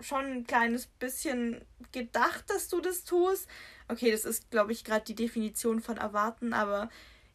schon 0.00 0.24
ein 0.24 0.46
kleines 0.46 0.86
bisschen 0.86 1.64
gedacht, 1.92 2.50
dass 2.50 2.68
du 2.68 2.80
das 2.80 3.04
tust. 3.04 3.48
Okay, 3.88 4.10
das 4.10 4.24
ist, 4.24 4.50
glaube 4.50 4.72
ich, 4.72 4.84
gerade 4.84 5.04
die 5.04 5.14
Definition 5.14 5.80
von 5.80 5.96
erwarten, 5.96 6.52
aber 6.52 6.88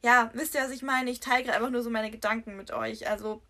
ja, 0.04 0.30
wisst 0.34 0.56
ihr, 0.56 0.62
was 0.62 0.72
ich 0.72 0.82
meine? 0.82 1.10
Ich 1.10 1.22
teile 1.22 1.44
gerade 1.44 1.58
einfach 1.58 1.70
nur 1.70 1.82
so 1.82 1.90
meine 1.90 2.12
Gedanken 2.12 2.58
mit 2.58 2.72
euch. 2.72 3.10
Also, 3.10 3.42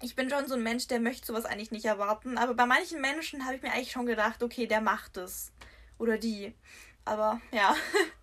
ich 0.00 0.14
bin 0.14 0.30
schon 0.30 0.46
so 0.46 0.54
ein 0.54 0.62
Mensch, 0.62 0.86
der 0.86 1.00
möchte 1.00 1.26
sowas 1.26 1.44
eigentlich 1.44 1.72
nicht 1.72 1.86
erwarten, 1.86 2.38
aber 2.38 2.54
bei 2.54 2.66
manchen 2.66 3.00
Menschen 3.00 3.44
habe 3.44 3.56
ich 3.56 3.62
mir 3.62 3.72
eigentlich 3.72 3.90
schon 3.90 4.06
gedacht, 4.06 4.42
okay, 4.42 4.66
der 4.66 4.80
macht 4.80 5.16
es. 5.16 5.52
Oder 5.98 6.16
die. 6.16 6.54
Aber 7.04 7.40
ja, 7.50 7.74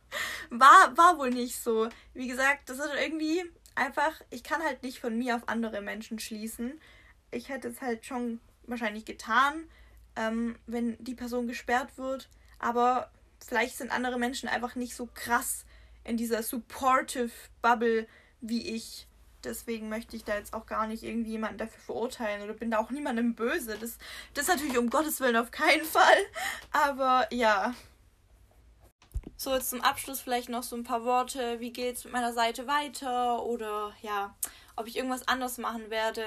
war, 0.49 0.95
war 0.95 1.17
wohl 1.17 1.31
nicht 1.31 1.61
so. 1.61 1.89
Wie 2.13 2.27
gesagt, 2.27 2.69
das 2.69 2.79
ist 2.79 2.91
irgendwie 2.97 3.43
einfach, 3.75 4.21
ich 4.29 4.43
kann 4.43 4.63
halt 4.63 4.83
nicht 4.83 4.99
von 4.99 5.17
mir 5.17 5.35
auf 5.35 5.47
andere 5.47 5.81
Menschen 5.81 6.19
schließen. 6.19 6.79
Ich 7.31 7.49
hätte 7.49 7.67
es 7.67 7.81
halt 7.81 8.05
schon 8.05 8.39
wahrscheinlich 8.63 9.05
getan, 9.05 9.65
ähm, 10.15 10.57
wenn 10.65 10.97
die 11.03 11.15
Person 11.15 11.47
gesperrt 11.47 11.97
wird. 11.97 12.29
Aber 12.59 13.11
vielleicht 13.45 13.77
sind 13.77 13.91
andere 13.91 14.17
Menschen 14.17 14.49
einfach 14.49 14.75
nicht 14.75 14.95
so 14.95 15.07
krass 15.13 15.65
in 16.03 16.17
dieser 16.17 16.43
supportive 16.43 17.31
Bubble 17.61 18.07
wie 18.41 18.75
ich. 18.75 19.07
Deswegen 19.43 19.89
möchte 19.89 20.15
ich 20.15 20.23
da 20.23 20.35
jetzt 20.35 20.53
auch 20.53 20.65
gar 20.65 20.87
nicht 20.87 21.03
irgendwie 21.03 21.31
jemanden 21.31 21.59
dafür 21.59 21.79
verurteilen 21.79 22.41
oder 22.41 22.53
bin 22.53 22.71
da 22.71 22.79
auch 22.79 22.89
niemandem 22.89 23.35
böse. 23.35 23.77
Das, 23.79 23.97
das 24.33 24.47
natürlich 24.47 24.77
um 24.77 24.89
Gottes 24.89 25.19
Willen 25.19 25.35
auf 25.35 25.51
keinen 25.51 25.85
Fall. 25.85 26.17
Aber 26.71 27.27
ja. 27.31 27.75
So, 29.37 29.53
jetzt 29.53 29.69
zum 29.69 29.81
Abschluss 29.81 30.21
vielleicht 30.21 30.49
noch 30.49 30.63
so 30.63 30.75
ein 30.75 30.83
paar 30.83 31.03
Worte. 31.03 31.59
Wie 31.59 31.71
geht's 31.71 32.03
mit 32.03 32.13
meiner 32.13 32.33
Seite 32.33 32.67
weiter? 32.67 33.43
Oder 33.43 33.93
ja, 34.01 34.35
ob 34.75 34.87
ich 34.87 34.95
irgendwas 34.95 35.27
anders 35.27 35.57
machen 35.57 35.89
werde. 35.89 36.25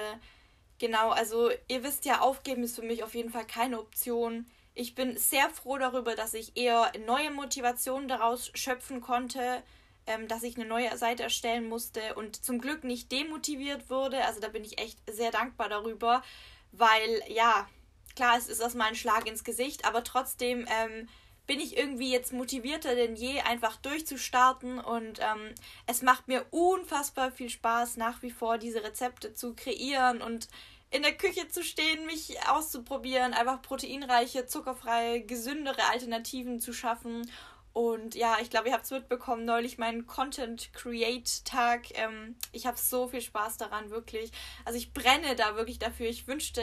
Genau, 0.78 1.11
also 1.11 1.50
ihr 1.68 1.82
wisst 1.82 2.04
ja, 2.04 2.20
aufgeben 2.20 2.62
ist 2.62 2.76
für 2.76 2.82
mich 2.82 3.02
auf 3.02 3.14
jeden 3.14 3.30
Fall 3.30 3.46
keine 3.46 3.80
Option. 3.80 4.46
Ich 4.74 4.94
bin 4.94 5.16
sehr 5.16 5.50
froh 5.50 5.76
darüber, 5.78 6.14
dass 6.14 6.34
ich 6.34 6.56
eher 6.56 6.92
neue 7.06 7.32
Motivationen 7.32 8.06
daraus 8.06 8.52
schöpfen 8.54 9.00
konnte, 9.00 9.62
ähm, 10.06 10.28
dass 10.28 10.44
ich 10.44 10.56
eine 10.56 10.66
neue 10.66 10.96
Seite 10.96 11.24
erstellen 11.24 11.68
musste 11.68 12.14
und 12.14 12.44
zum 12.44 12.61
Glück 12.61 12.84
nicht 12.84 13.11
demotiviert 13.11 13.90
wurde. 13.90 14.24
Also 14.24 14.40
da 14.40 14.48
bin 14.48 14.64
ich 14.64 14.78
echt 14.78 14.98
sehr 15.11 15.32
dankbar 15.32 15.68
darüber, 15.68 16.22
weil 16.70 17.22
ja, 17.26 17.68
klar, 18.14 18.38
es 18.38 18.46
ist 18.46 18.61
erstmal 18.61 18.88
ein 18.88 18.94
Schlag 18.94 19.26
ins 19.26 19.42
Gesicht, 19.42 19.84
aber 19.84 20.04
trotzdem 20.04 20.64
ähm, 20.68 21.08
bin 21.48 21.58
ich 21.58 21.76
irgendwie 21.76 22.12
jetzt 22.12 22.32
motivierter 22.32 22.94
denn 22.94 23.16
je, 23.16 23.40
einfach 23.40 23.76
durchzustarten 23.76 24.78
und 24.78 25.18
ähm, 25.18 25.54
es 25.87 26.02
macht 26.02 26.28
mir 26.28 26.44
unfassbar 26.50 27.32
viel 27.32 27.48
Spaß, 27.48 27.96
nach 27.96 28.22
wie 28.22 28.30
vor 28.30 28.58
diese 28.58 28.84
Rezepte 28.84 29.32
zu 29.32 29.54
kreieren 29.54 30.20
und 30.20 30.46
in 30.90 31.02
der 31.02 31.16
Küche 31.16 31.48
zu 31.48 31.64
stehen, 31.64 32.06
mich 32.06 32.37
auszuprobieren, 32.48 33.32
einfach 33.32 33.62
proteinreiche, 33.62 34.46
zuckerfreie, 34.46 35.22
gesündere 35.22 35.82
Alternativen 35.90 36.61
zu 36.61 36.72
schaffen. 36.72 37.30
Und 37.72 38.14
ja, 38.14 38.37
ich 38.42 38.50
glaube, 38.50 38.68
ihr 38.68 38.74
habt 38.74 38.84
es 38.84 38.90
mitbekommen, 38.90 39.44
neulich 39.44 39.78
meinen 39.78 40.06
Content 40.06 40.72
Create 40.74 41.44
Tag. 41.44 41.87
Ähm, 41.98 42.37
ich 42.52 42.66
habe 42.66 42.76
so 42.76 43.08
viel 43.08 43.20
Spaß 43.20 43.56
daran, 43.56 43.90
wirklich. 43.90 44.32
Also 44.64 44.78
ich 44.78 44.92
brenne 44.92 45.34
da 45.37 45.56
wirklich 45.56 45.78
dafür. 45.78 46.08
Ich 46.08 46.26
wünschte, 46.26 46.62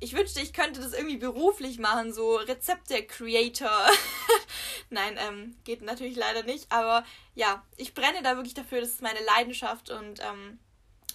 ich 0.00 0.14
wünschte, 0.14 0.40
ich 0.40 0.52
könnte 0.52 0.80
das 0.80 0.92
irgendwie 0.92 1.16
beruflich 1.16 1.78
machen, 1.78 2.12
so 2.12 2.36
Rezepte-Creator. 2.36 3.88
Nein, 4.90 5.18
ähm, 5.18 5.56
geht 5.64 5.82
natürlich 5.82 6.16
leider 6.16 6.44
nicht. 6.44 6.70
Aber 6.70 7.04
ja, 7.34 7.64
ich 7.76 7.94
brenne 7.94 8.22
da 8.22 8.36
wirklich 8.36 8.54
dafür. 8.54 8.80
Das 8.80 8.90
ist 8.90 9.02
meine 9.02 9.24
Leidenschaft 9.24 9.90
und 9.90 10.20
ähm, 10.20 10.58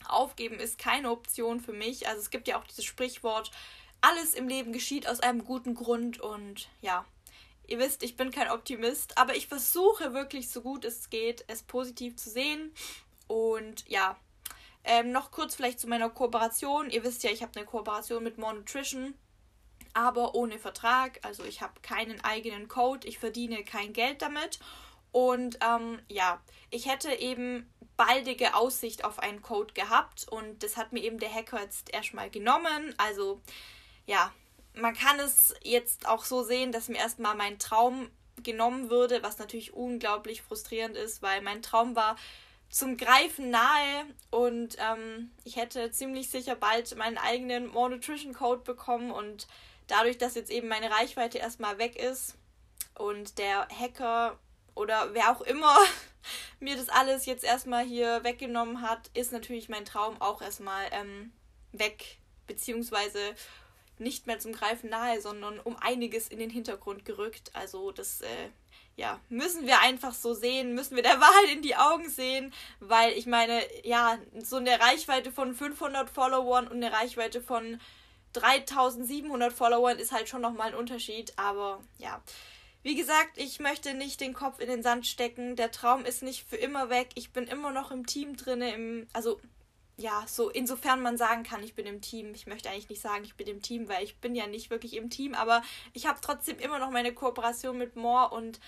Aufgeben 0.08 0.60
ist 0.60 0.78
keine 0.78 1.12
Option 1.12 1.62
für 1.62 1.74
mich. 1.74 2.08
Also 2.08 2.22
es 2.22 2.30
gibt 2.30 2.48
ja 2.48 2.60
auch 2.60 2.65
dieses 2.65 2.86
Sprichwort, 2.86 3.52
alles 4.02 4.34
im 4.34 4.48
Leben 4.48 4.74
geschieht 4.74 5.08
aus 5.08 5.22
einem 5.22 5.46
guten 5.46 5.76
Grund 5.76 6.19
und 6.19 6.67
ja, 6.82 7.06
ihr 7.67 7.80
wisst, 7.80 8.04
ich 8.04 8.17
bin 8.17 8.32
kein 8.32 8.52
Optimist, 8.52 9.17
aber 9.17 9.36
ich 9.36 9.48
versuche 9.48 10.13
wirklich 10.13 10.50
so 10.50 10.62
gut 10.62 10.84
es 10.84 11.10
geht, 11.10 11.46
es 11.48 11.63
positiv 11.63 12.17
zu 12.17 12.30
sehen 12.30 12.74
und 13.28 13.88
ja. 13.88 14.17
Ähm, 14.84 15.12
noch 15.12 15.32
kurz 15.32 15.56
vielleicht 15.56 15.80
zu 15.80 15.88
meiner 15.88 16.10
Kooperation. 16.10 16.89
Ihr 16.89 17.04
wisst 17.04 17.24
ja, 17.24 17.32
ich 17.32 17.41
habe 17.41 17.56
eine 17.56 17.65
Kooperation 17.65 18.24
mit 18.24 18.38
More 18.38 18.56
Nutrition, 18.56 19.13
aber 19.93 20.36
ohne 20.36 20.60
Vertrag. 20.60 21.19
Also 21.24 21.43
ich 21.43 21.62
habe 21.62 21.80
keinen 21.82 22.24
eigenen 22.24 22.67
Code, 22.67 23.08
ich 23.08 23.19
verdiene 23.19 23.63
kein 23.63 23.93
Geld 23.93 24.22
damit. 24.22 24.60
Und 25.12 25.60
ähm, 25.63 26.00
ja, 26.10 26.41
ich 26.72 26.88
hätte 26.89 27.13
eben 27.13 27.72
baldige 27.96 28.56
Aussicht 28.56 29.06
auf 29.06 29.19
einen 29.19 29.41
Code 29.41 29.74
gehabt 29.74 30.28
und 30.28 30.63
das 30.63 30.78
hat 30.78 30.91
mir 30.91 31.04
eben 31.04 31.19
der 31.19 31.34
Hacker 31.34 31.62
jetzt 31.62 31.93
erstmal 31.93 32.30
genommen. 32.30 32.96
Also 32.98 33.39
ja, 34.08 34.34
man 34.74 34.96
kann 34.96 35.19
es 35.19 35.54
jetzt 35.62 36.08
auch 36.08 36.26
so 36.26 36.43
sehen, 36.43 36.72
dass 36.72 36.89
mir 36.89 36.98
erstmal 36.98 37.36
mein 37.36 37.60
Traum 37.60 38.10
genommen 38.41 38.89
würde, 38.89 39.22
was 39.22 39.38
natürlich 39.38 39.74
unglaublich 39.74 40.41
frustrierend 40.41 40.98
ist, 40.98 41.22
weil 41.22 41.41
mein 41.41 41.62
Traum 41.62 41.96
war 41.96 42.15
zum 42.74 42.98
Greifen 42.98 43.52
nahe 43.52 44.06
und 44.32 44.78
ähm, 44.80 45.30
ich 45.44 45.58
hätte 45.58 45.92
ziemlich 45.92 46.32
sicher 46.32 46.56
bald 46.56 46.98
meinen 46.98 47.20
eigenen 47.20 47.68
More 47.68 47.92
Nutrition 47.92 48.34
Code 48.34 48.64
bekommen 48.64 49.12
und 49.12 49.48
dadurch, 49.86 50.18
dass 50.18 50.34
jetzt 50.34 50.50
eben 50.50 50.70
meine 50.70 50.90
Reichweite 50.90 51.38
erstmal 51.38 51.78
weg 51.78 51.96
ist 51.96 52.36
und 52.96 53.38
der 53.38 53.68
Hacker 53.70 54.40
oder 54.74 55.14
wer 55.14 55.30
auch 55.30 55.42
immer 55.42 55.78
mir 56.60 56.76
das 56.76 56.90
alles 56.90 57.28
jetzt 57.28 57.44
erstmal 57.44 57.86
hier 57.86 58.24
weggenommen 58.24 58.82
hat, 58.82 59.12
ist 59.14 59.32
natürlich 59.32 59.70
mein 59.70 59.86
Traum 59.86 60.20
auch 60.20 60.42
erstmal 60.42 60.86
ähm, 60.94 61.32
weg, 61.74 62.18
beziehungsweise 62.48 63.20
nicht 64.00 64.26
mehr 64.26 64.40
zum 64.40 64.52
Greifen 64.52 64.90
nahe, 64.90 65.22
sondern 65.22 65.60
um 65.60 65.76
einiges 65.78 66.28
in 66.28 66.40
den 66.40 66.50
Hintergrund 66.50 67.06
gerückt. 67.06 67.52
Also 67.54 67.92
das, 67.92 68.22
äh, 68.22 68.50
ja, 68.96 69.20
müssen 69.30 69.66
wir 69.66 69.80
einfach 69.80 70.14
so 70.14 70.34
sehen, 70.34 70.74
müssen 70.76 70.96
wir 70.96 71.04
der 71.04 71.20
Wahrheit 71.22 71.52
in 71.52 71.62
die 71.62 71.76
Augen 71.76 72.10
sehen, 72.10 72.54
weil 72.80 73.14
ich 73.14 73.26
meine, 73.26 73.62
ja, 73.84 74.18
so 74.42 74.58
eine 74.58 74.80
Reichweite 74.80 75.32
von 75.32 75.54
500 75.54 76.10
Followern 76.10 76.68
und 76.68 76.84
eine 76.84 76.92
Reichweite 76.92 77.42
von 77.42 77.80
3700 78.34 79.54
Followern 79.54 80.00
ist 80.00 80.12
halt 80.12 80.28
schon 80.28 80.42
nochmal 80.42 80.70
ein 80.70 80.76
Unterschied, 80.76 81.34
aber 81.38 81.80
ja. 81.98 82.22
Wie 82.82 82.96
gesagt, 82.96 83.38
ich 83.38 83.62
möchte 83.62 83.94
nicht 83.94 84.20
den 84.20 84.34
Kopf 84.34 84.60
in 84.60 84.68
den 84.68 84.84
Sand 84.84 85.08
stecken. 85.08 85.56
Der 85.56 85.72
Traum 85.72 86.04
ist 86.04 86.22
nicht 86.22 86.46
für 86.50 86.58
immer 86.58 86.90
weg. 86.90 87.12
Ich 87.16 87.32
bin 87.32 87.48
immer 87.48 87.72
noch 87.72 87.92
im 87.92 88.06
Team 88.06 88.36
drinne. 88.36 88.74
Im, 88.74 89.08
also 89.14 89.40
ja, 89.96 90.26
so 90.28 90.50
insofern 90.50 91.02
man 91.02 91.18
sagen 91.18 91.44
kann, 91.44 91.64
ich 91.64 91.76
bin 91.76 91.86
im 91.86 92.02
Team. 92.02 92.34
Ich 92.34 92.46
möchte 92.46 92.70
eigentlich 92.70 92.90
nicht 92.90 93.02
sagen, 93.02 93.24
ich 93.24 93.36
bin 93.36 93.48
im 93.48 93.62
Team, 93.62 93.88
weil 93.88 94.04
ich 94.04 94.18
bin 94.18 94.36
ja 94.36 94.48
nicht 94.48 94.70
wirklich 94.70 94.98
im 94.98 95.10
Team. 95.10 95.34
Aber 95.34 95.62
ich 95.94 96.08
habe 96.08 96.20
trotzdem 96.22 96.60
immer 96.60 96.78
noch 96.78 96.92
meine 96.92 97.14
Kooperation 97.14 97.78
mit 97.78 97.96
Moore 97.96 98.36
und 98.36 98.60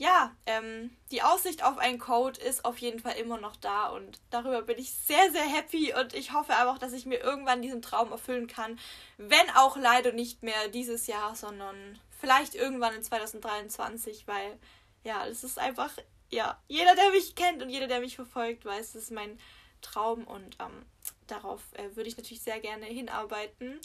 ja, 0.00 0.34
ähm, 0.46 0.96
die 1.10 1.20
Aussicht 1.20 1.62
auf 1.62 1.76
einen 1.76 1.98
Code 1.98 2.40
ist 2.40 2.64
auf 2.64 2.78
jeden 2.78 3.00
Fall 3.00 3.16
immer 3.16 3.38
noch 3.38 3.54
da 3.56 3.88
und 3.88 4.18
darüber 4.30 4.62
bin 4.62 4.78
ich 4.78 4.94
sehr, 4.94 5.30
sehr 5.30 5.44
happy 5.44 5.92
und 5.92 6.14
ich 6.14 6.32
hoffe 6.32 6.54
aber 6.54 6.70
auch, 6.72 6.78
dass 6.78 6.94
ich 6.94 7.04
mir 7.04 7.20
irgendwann 7.20 7.60
diesen 7.60 7.82
Traum 7.82 8.10
erfüllen 8.10 8.46
kann. 8.46 8.80
Wenn 9.18 9.50
auch 9.56 9.76
leider 9.76 10.12
nicht 10.12 10.42
mehr 10.42 10.68
dieses 10.68 11.06
Jahr, 11.06 11.36
sondern 11.36 11.98
vielleicht 12.18 12.54
irgendwann 12.54 12.94
in 12.94 13.02
2023, 13.02 14.26
weil 14.26 14.58
ja, 15.04 15.26
das 15.28 15.44
ist 15.44 15.58
einfach, 15.58 15.90
ja, 16.30 16.58
jeder, 16.66 16.94
der 16.94 17.10
mich 17.10 17.34
kennt 17.34 17.62
und 17.62 17.68
jeder, 17.68 17.86
der 17.86 18.00
mich 18.00 18.16
verfolgt, 18.16 18.64
weiß, 18.64 18.94
das 18.94 19.02
ist 19.02 19.12
mein 19.12 19.38
Traum 19.82 20.24
und 20.24 20.56
ähm, 20.60 20.86
darauf 21.26 21.60
äh, 21.74 21.94
würde 21.94 22.08
ich 22.08 22.16
natürlich 22.16 22.42
sehr 22.42 22.60
gerne 22.60 22.86
hinarbeiten. 22.86 23.78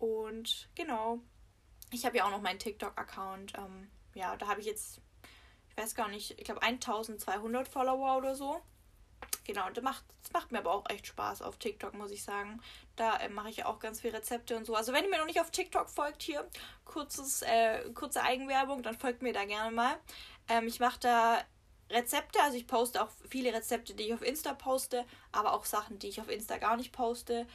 Und 0.00 0.68
genau, 0.74 1.20
ich 1.92 2.04
habe 2.04 2.16
ja 2.16 2.26
auch 2.26 2.32
noch 2.32 2.42
meinen 2.42 2.58
TikTok-Account. 2.58 3.52
Ähm, 3.56 3.88
ja, 4.14 4.36
da 4.36 4.48
habe 4.48 4.60
ich 4.60 4.66
jetzt 4.66 5.00
ich 5.74 5.82
weiß 5.82 5.94
gar 5.94 6.08
nicht, 6.08 6.38
ich 6.38 6.44
glaube 6.44 6.62
1200 6.62 7.66
Follower 7.66 8.16
oder 8.16 8.34
so. 8.34 8.60
Genau, 9.44 9.68
das 9.70 9.82
macht, 9.82 10.04
das 10.22 10.32
macht 10.32 10.52
mir 10.52 10.58
aber 10.58 10.72
auch 10.72 10.88
echt 10.88 11.06
Spaß 11.06 11.42
auf 11.42 11.56
TikTok, 11.56 11.94
muss 11.94 12.10
ich 12.10 12.22
sagen. 12.22 12.60
Da 12.96 13.16
äh, 13.16 13.28
mache 13.28 13.48
ich 13.48 13.64
auch 13.64 13.78
ganz 13.78 14.00
viele 14.00 14.14
Rezepte 14.14 14.56
und 14.56 14.66
so. 14.66 14.74
Also 14.74 14.92
wenn 14.92 15.04
ihr 15.04 15.10
mir 15.10 15.18
noch 15.18 15.26
nicht 15.26 15.40
auf 15.40 15.50
TikTok 15.50 15.88
folgt 15.88 16.22
hier, 16.22 16.48
kurzes, 16.84 17.42
äh, 17.42 17.90
kurze 17.94 18.22
Eigenwerbung, 18.22 18.82
dann 18.82 18.96
folgt 18.96 19.22
mir 19.22 19.32
da 19.32 19.44
gerne 19.44 19.74
mal. 19.74 19.96
Ähm, 20.48 20.66
ich 20.66 20.78
mache 20.78 21.00
da 21.00 21.42
Rezepte, 21.90 22.40
also 22.42 22.56
ich 22.56 22.66
poste 22.66 23.02
auch 23.02 23.08
viele 23.28 23.52
Rezepte, 23.52 23.94
die 23.94 24.04
ich 24.04 24.14
auf 24.14 24.22
Insta 24.22 24.54
poste, 24.54 25.04
aber 25.30 25.52
auch 25.52 25.64
Sachen, 25.64 25.98
die 25.98 26.08
ich 26.08 26.20
auf 26.20 26.28
Insta 26.28 26.58
gar 26.58 26.76
nicht 26.76 26.92
poste. 26.92 27.46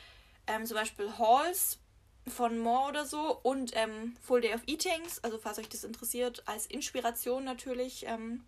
Ähm, 0.47 0.65
zum 0.65 0.75
Beispiel 0.75 1.17
Hauls 1.17 1.79
von 2.29 2.57
More 2.57 2.89
oder 2.89 3.05
so 3.05 3.39
und 3.43 3.71
ähm, 3.75 4.15
Full 4.21 4.41
Day 4.41 4.53
of 4.53 4.61
Eatings, 4.67 5.23
also 5.23 5.37
falls 5.37 5.59
euch 5.59 5.69
das 5.69 5.83
interessiert, 5.83 6.43
als 6.45 6.65
Inspiration 6.65 7.43
natürlich, 7.43 8.05
ähm, 8.07 8.43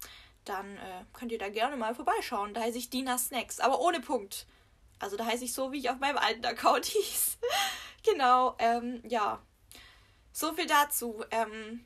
dann 0.46 0.78
äh, 0.78 1.04
könnt 1.14 1.32
ihr 1.32 1.38
da 1.38 1.50
gerne 1.50 1.78
mal 1.78 1.96
vorbeischauen. 1.96 2.54
Da 2.54 2.62
heiße 2.62 2.78
ich 2.78 2.90
Dina 2.90 3.18
Snacks, 3.18 3.60
aber 3.60 3.80
ohne 3.82 4.00
Punkt. 4.00 4.48
Also 5.00 5.16
da 5.16 5.26
heiße 5.26 5.46
ich 5.46 5.54
so, 5.54 5.72
wie 5.72 5.80
ich 5.80 5.90
auf 5.90 6.00
meinem 6.00 6.18
alten 6.18 6.46
Account 6.46 6.86
hieß. 6.88 7.38
genau, 8.06 8.56
ähm, 8.60 9.02
ja. 9.08 9.42
So 10.32 10.54
viel 10.54 10.68
dazu. 10.68 11.24
Ähm, 11.32 11.86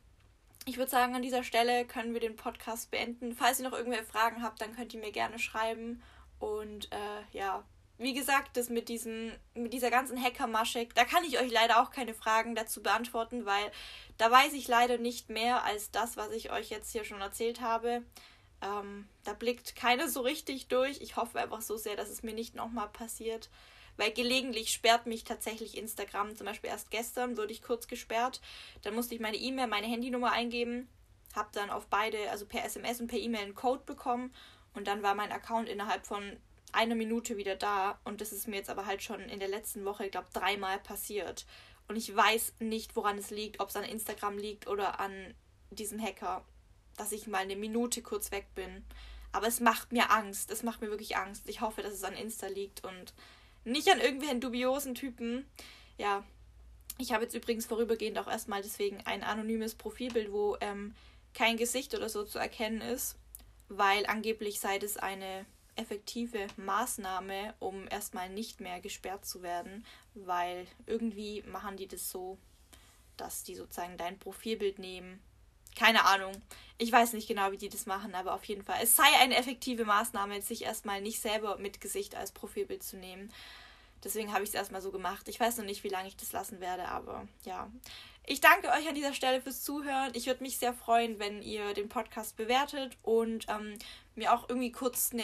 ich 0.65 0.77
würde 0.77 0.91
sagen, 0.91 1.15
an 1.15 1.21
dieser 1.21 1.43
Stelle 1.43 1.86
können 1.86 2.13
wir 2.13 2.21
den 2.21 2.36
Podcast 2.36 2.91
beenden. 2.91 3.34
Falls 3.34 3.60
ihr 3.60 3.69
noch 3.69 3.77
irgendwelche 3.77 4.06
Fragen 4.06 4.41
habt, 4.41 4.62
dann 4.62 4.75
könnt 4.75 4.93
ihr 4.93 4.99
mir 4.99 5.12
gerne 5.12 5.39
schreiben. 5.39 6.01
Und 6.39 6.91
äh, 6.91 7.38
ja, 7.38 7.63
wie 7.97 8.13
gesagt, 8.13 8.58
das 8.58 8.69
mit 8.69 8.89
diesem, 8.89 9.32
mit 9.53 9.73
dieser 9.73 9.91
ganzen 9.91 10.21
Hackermasche, 10.21 10.88
da 10.95 11.06
kann 11.06 11.23
ich 11.23 11.39
euch 11.39 11.51
leider 11.51 11.82
auch 11.82 11.91
keine 11.91 12.13
Fragen 12.13 12.56
dazu 12.56 12.82
beantworten, 12.82 13.45
weil 13.45 13.71
da 14.17 14.32
weiß 14.32 14.53
ich 14.53 14.67
leider 14.67 14.97
nicht 14.97 15.29
mehr 15.29 15.63
als 15.63 15.91
das, 15.91 16.17
was 16.17 16.32
ich 16.32 16.51
euch 16.51 16.69
jetzt 16.69 16.91
hier 16.91 17.06
schon 17.06 17.21
erzählt 17.21 17.62
habe. 17.62 18.03
Ähm, 18.62 19.08
da 19.23 19.34
blickt 19.34 19.75
keiner 19.75 20.08
so 20.08 20.21
richtig 20.21 20.67
durch. 20.67 21.01
Ich 21.01 21.17
hoffe 21.17 21.39
einfach 21.39 21.62
so 21.62 21.77
sehr, 21.77 21.95
dass 21.95 22.10
es 22.10 22.23
mir 22.23 22.34
nicht 22.34 22.56
nochmal 22.56 22.89
passiert. 22.89 23.49
Weil 23.95 24.12
gelegentlich 24.12 24.71
sperrt 24.71 25.06
mich 25.06 25.23
tatsächlich 25.23 25.77
Instagram. 25.77 26.36
Zum 26.36 26.47
Beispiel 26.47 26.69
erst 26.69 26.89
gestern 26.89 27.38
wurde 27.38 27.51
ich 27.51 27.62
kurz 27.62 27.88
gesperrt. 27.88 28.41
Dann 28.82 28.95
musste 28.95 29.13
ich 29.13 29.21
meine 29.21 29.38
E-Mail, 29.38 29.67
meine 29.67 29.88
Handynummer 29.88 30.32
eingeben. 30.32 30.88
Hab 31.36 31.51
dann 31.51 31.69
auf 31.69 31.88
beide, 31.88 32.32
also 32.32 32.45
per 32.45 32.63
SMS 32.65 33.01
und 33.01 33.08
per 33.08 33.19
E-Mail 33.19 33.43
einen 33.43 33.56
Code 33.56 33.84
bekommen. 33.86 34.34
Und 34.73 34.88
dann 34.88 35.03
war 35.03 35.13
mein 35.13 35.32
Account 35.32 35.69
innerhalb 35.69 36.08
von 36.08 36.38
einer 36.73 36.95
Minute 36.95 37.38
wieder 37.38 37.55
da. 37.55 37.99
Und 38.03 38.21
das 38.21 38.31
ist 38.31 38.47
mir 38.47 38.57
jetzt 38.57 38.69
aber 38.69 38.86
halt 38.86 39.01
schon 39.01 39.21
in 39.21 39.39
der 39.39 39.47
letzten 39.47 39.86
Woche, 39.86 40.05
ich 40.05 40.12
glaube, 40.12 40.27
dreimal 40.33 40.79
passiert. 40.79 41.45
Und 41.88 41.95
ich 41.95 42.15
weiß 42.15 42.55
nicht, 42.59 42.95
woran 42.95 43.17
es 43.17 43.29
liegt, 43.29 43.59
ob 43.59 43.69
es 43.69 43.75
an 43.75 43.83
Instagram 43.83 44.38
liegt 44.38 44.67
oder 44.67 44.99
an 44.99 45.33
diesem 45.69 46.01
Hacker, 46.01 46.45
dass 46.97 47.12
ich 47.12 47.27
mal 47.27 47.39
eine 47.39 47.55
Minute 47.55 48.01
kurz 48.01 48.31
weg 48.31 48.47
bin. 48.55 48.83
Aber 49.31 49.47
es 49.47 49.59
macht 49.59 49.91
mir 49.91 50.12
Angst. 50.12 50.51
Es 50.51 50.63
macht 50.63 50.81
mir 50.81 50.89
wirklich 50.89 51.17
Angst. 51.17 51.49
Ich 51.49 51.62
hoffe, 51.62 51.81
dass 51.81 51.93
es 51.93 52.03
an 52.03 52.15
Insta 52.15 52.47
liegt 52.47 52.83
und 52.83 53.13
nicht 53.65 53.89
an 53.89 53.99
irgendwelchen 53.99 54.41
dubiosen 54.41 54.95
Typen. 54.95 55.45
Ja. 55.97 56.23
Ich 56.99 57.12
habe 57.12 57.23
jetzt 57.23 57.33
übrigens 57.33 57.65
vorübergehend 57.65 58.19
auch 58.19 58.27
erstmal 58.27 58.62
deswegen 58.62 59.01
ein 59.05 59.23
anonymes 59.23 59.73
Profilbild, 59.73 60.31
wo 60.31 60.57
ähm, 60.62 60.93
kein 61.33 61.57
Gesicht 61.57 61.95
oder 61.95 62.07
so 62.07 62.23
zu 62.23 62.38
erkennen 62.38 62.81
ist, 62.81 63.17
weil 63.67 64.05
angeblich 64.05 64.59
sei 64.59 64.77
es 64.77 64.97
eine 64.97 65.47
effektive 65.75 66.47
Maßnahme, 66.57 67.53
um 67.59 67.88
erstmal 67.88 68.29
nicht 68.29 68.59
mehr 68.59 68.81
gesperrt 68.81 69.25
zu 69.25 69.41
werden, 69.41 69.86
weil 70.13 70.67
irgendwie 70.86 71.43
machen 71.43 71.77
die 71.77 71.88
das 71.88 72.09
so, 72.09 72.38
dass 73.17 73.43
die 73.43 73.55
sozusagen 73.55 73.97
dein 73.97 74.19
Profilbild 74.19 74.79
nehmen. 74.79 75.21
Keine 75.75 76.05
Ahnung. 76.05 76.33
Ich 76.77 76.91
weiß 76.91 77.13
nicht 77.13 77.27
genau, 77.27 77.51
wie 77.51 77.57
die 77.57 77.69
das 77.69 77.86
machen, 77.86 78.13
aber 78.13 78.33
auf 78.33 78.43
jeden 78.45 78.63
Fall. 78.63 78.77
Es 78.81 78.95
sei 78.95 79.03
eine 79.19 79.36
effektive 79.36 79.86
Maßnahme, 79.86 80.41
sich 80.41 80.63
erstmal 80.63 81.01
nicht 81.01 81.19
selber 81.19 81.57
mit 81.57 81.81
Gesicht 81.81 82.15
als 82.15 82.31
Profilbild 82.31 82.83
zu 82.83 82.97
nehmen. 82.97 83.31
Deswegen 84.04 84.34
habe 84.34 84.44
ich 84.44 84.50
es 84.50 84.56
erstmal 84.56 84.82
so 84.82 84.92
gemacht. 84.92 85.28
Ich 85.28 85.39
weiß 85.39 85.58
noch 85.58 85.66
nicht, 85.66 85.84
wie 85.84 85.89
lange 85.89 86.08
ich 86.08 86.18
das 86.18 86.32
lassen 86.32 86.60
werde, 86.60 86.88
aber 86.88 87.28
ja. 87.46 87.70
Ich 88.26 88.39
danke 88.39 88.70
euch 88.70 88.88
an 88.88 88.96
dieser 88.96 89.13
Stelle 89.13 89.42
fürs 89.42 89.63
Zuhören. 89.63 90.12
Ich 90.13 90.28
würde 90.28 90.44
mich 90.44 90.58
sehr 90.58 90.74
freuen, 90.74 91.20
wenn 91.20 91.42
ihr 91.42 91.74
den 91.74 91.89
Podcast 91.89 92.38
bewertet 92.38 92.98
und 93.02 93.48
ähm, 93.50 93.78
mir 94.16 94.34
auch 94.34 94.48
irgendwie 94.48 94.72
kurz 94.72 95.12
eine 95.12 95.24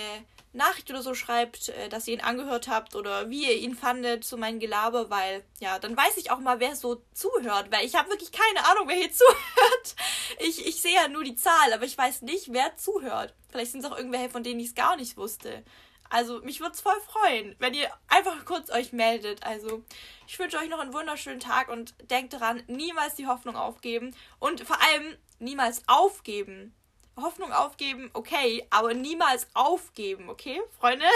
Nachricht 0.52 0.90
oder 0.90 1.02
so 1.02 1.14
schreibt, 1.14 1.70
äh, 1.70 1.88
dass 1.88 2.08
ihr 2.08 2.16
ihn 2.16 2.22
angehört 2.22 2.68
habt 2.68 2.96
oder 2.96 3.30
wie 3.30 3.48
ihr 3.48 3.58
ihn 3.58 3.76
fandet, 3.76 4.26
so 4.26 4.36
mein 4.36 4.60
Gelaber, 4.60 5.10
weil 5.10 5.46
ja, 5.62 5.80
dann 5.80 5.96
weiß 5.96 6.18
ich 6.18 6.32
auch 6.32 6.40
mal, 6.40 6.60
wer 6.60 6.76
so 6.76 7.02
zuhört, 7.14 7.72
weil 7.72 7.86
ich 7.86 7.96
habe 7.96 8.10
wirklich 8.10 8.34
keine 8.34 8.68
Ahnung, 8.68 8.88
wer 8.88 8.96
hier 8.96 9.12
zuhört. 9.14 9.96
Ich, 10.40 10.68
ich 10.68 10.82
sehe 10.82 10.96
ja 10.96 11.08
nur 11.08 11.24
die 11.24 11.36
Zahl, 11.36 11.72
aber 11.74 11.86
ich 11.86 11.98
weiß 11.98 12.24
nicht, 12.24 12.52
wer 12.52 12.76
zuhört. 12.76 13.34
Vielleicht 13.50 13.72
sind 13.72 13.86
es 13.86 13.90
auch 13.90 13.98
irgendwelche, 13.98 14.30
von 14.30 14.44
denen 14.44 14.60
ich 14.60 14.68
es 14.68 14.76
gar 14.76 14.98
nicht 14.98 15.16
wusste. 15.16 15.64
Also 16.10 16.42
mich 16.42 16.60
würde 16.60 16.74
es 16.74 16.82
voll 16.82 17.00
freuen, 17.02 17.56
wenn 17.60 17.74
ihr 17.74 17.90
einfach 18.08 18.44
kurz 18.46 18.70
euch 18.72 18.94
meldet. 18.94 19.44
Also 19.44 19.84
ich 20.28 20.38
wünsche 20.40 20.58
euch 20.58 20.70
noch 20.70 20.80
einen 20.80 20.94
wunderschönen 20.94 21.40
Tag 21.40 21.70
und 21.70 21.94
denkt 22.10 22.34
daran, 22.34 22.64
niemals 22.68 23.16
die 23.16 23.28
Hoffnung 23.28 23.56
aufgeben 23.56 24.16
und 24.40 24.62
vor 24.62 24.78
allem 24.82 25.18
niemals 25.40 25.84
aufgeben. 25.88 26.74
Hoffnung 27.16 27.52
aufgeben, 27.52 28.10
okay, 28.14 28.66
aber 28.70 28.94
niemals 28.94 29.48
aufgeben, 29.54 30.30
okay, 30.30 30.62
Freunde? 30.80 31.06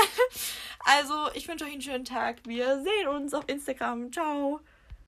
Also 0.86 1.30
ich 1.34 1.48
wünsche 1.48 1.64
euch 1.64 1.72
einen 1.72 1.82
schönen 1.82 2.04
Tag. 2.04 2.40
Wir 2.46 2.84
sehen 2.84 3.08
uns 3.08 3.34
auf 3.34 3.46
Instagram. 3.48 4.12
Ciao. 4.12 4.60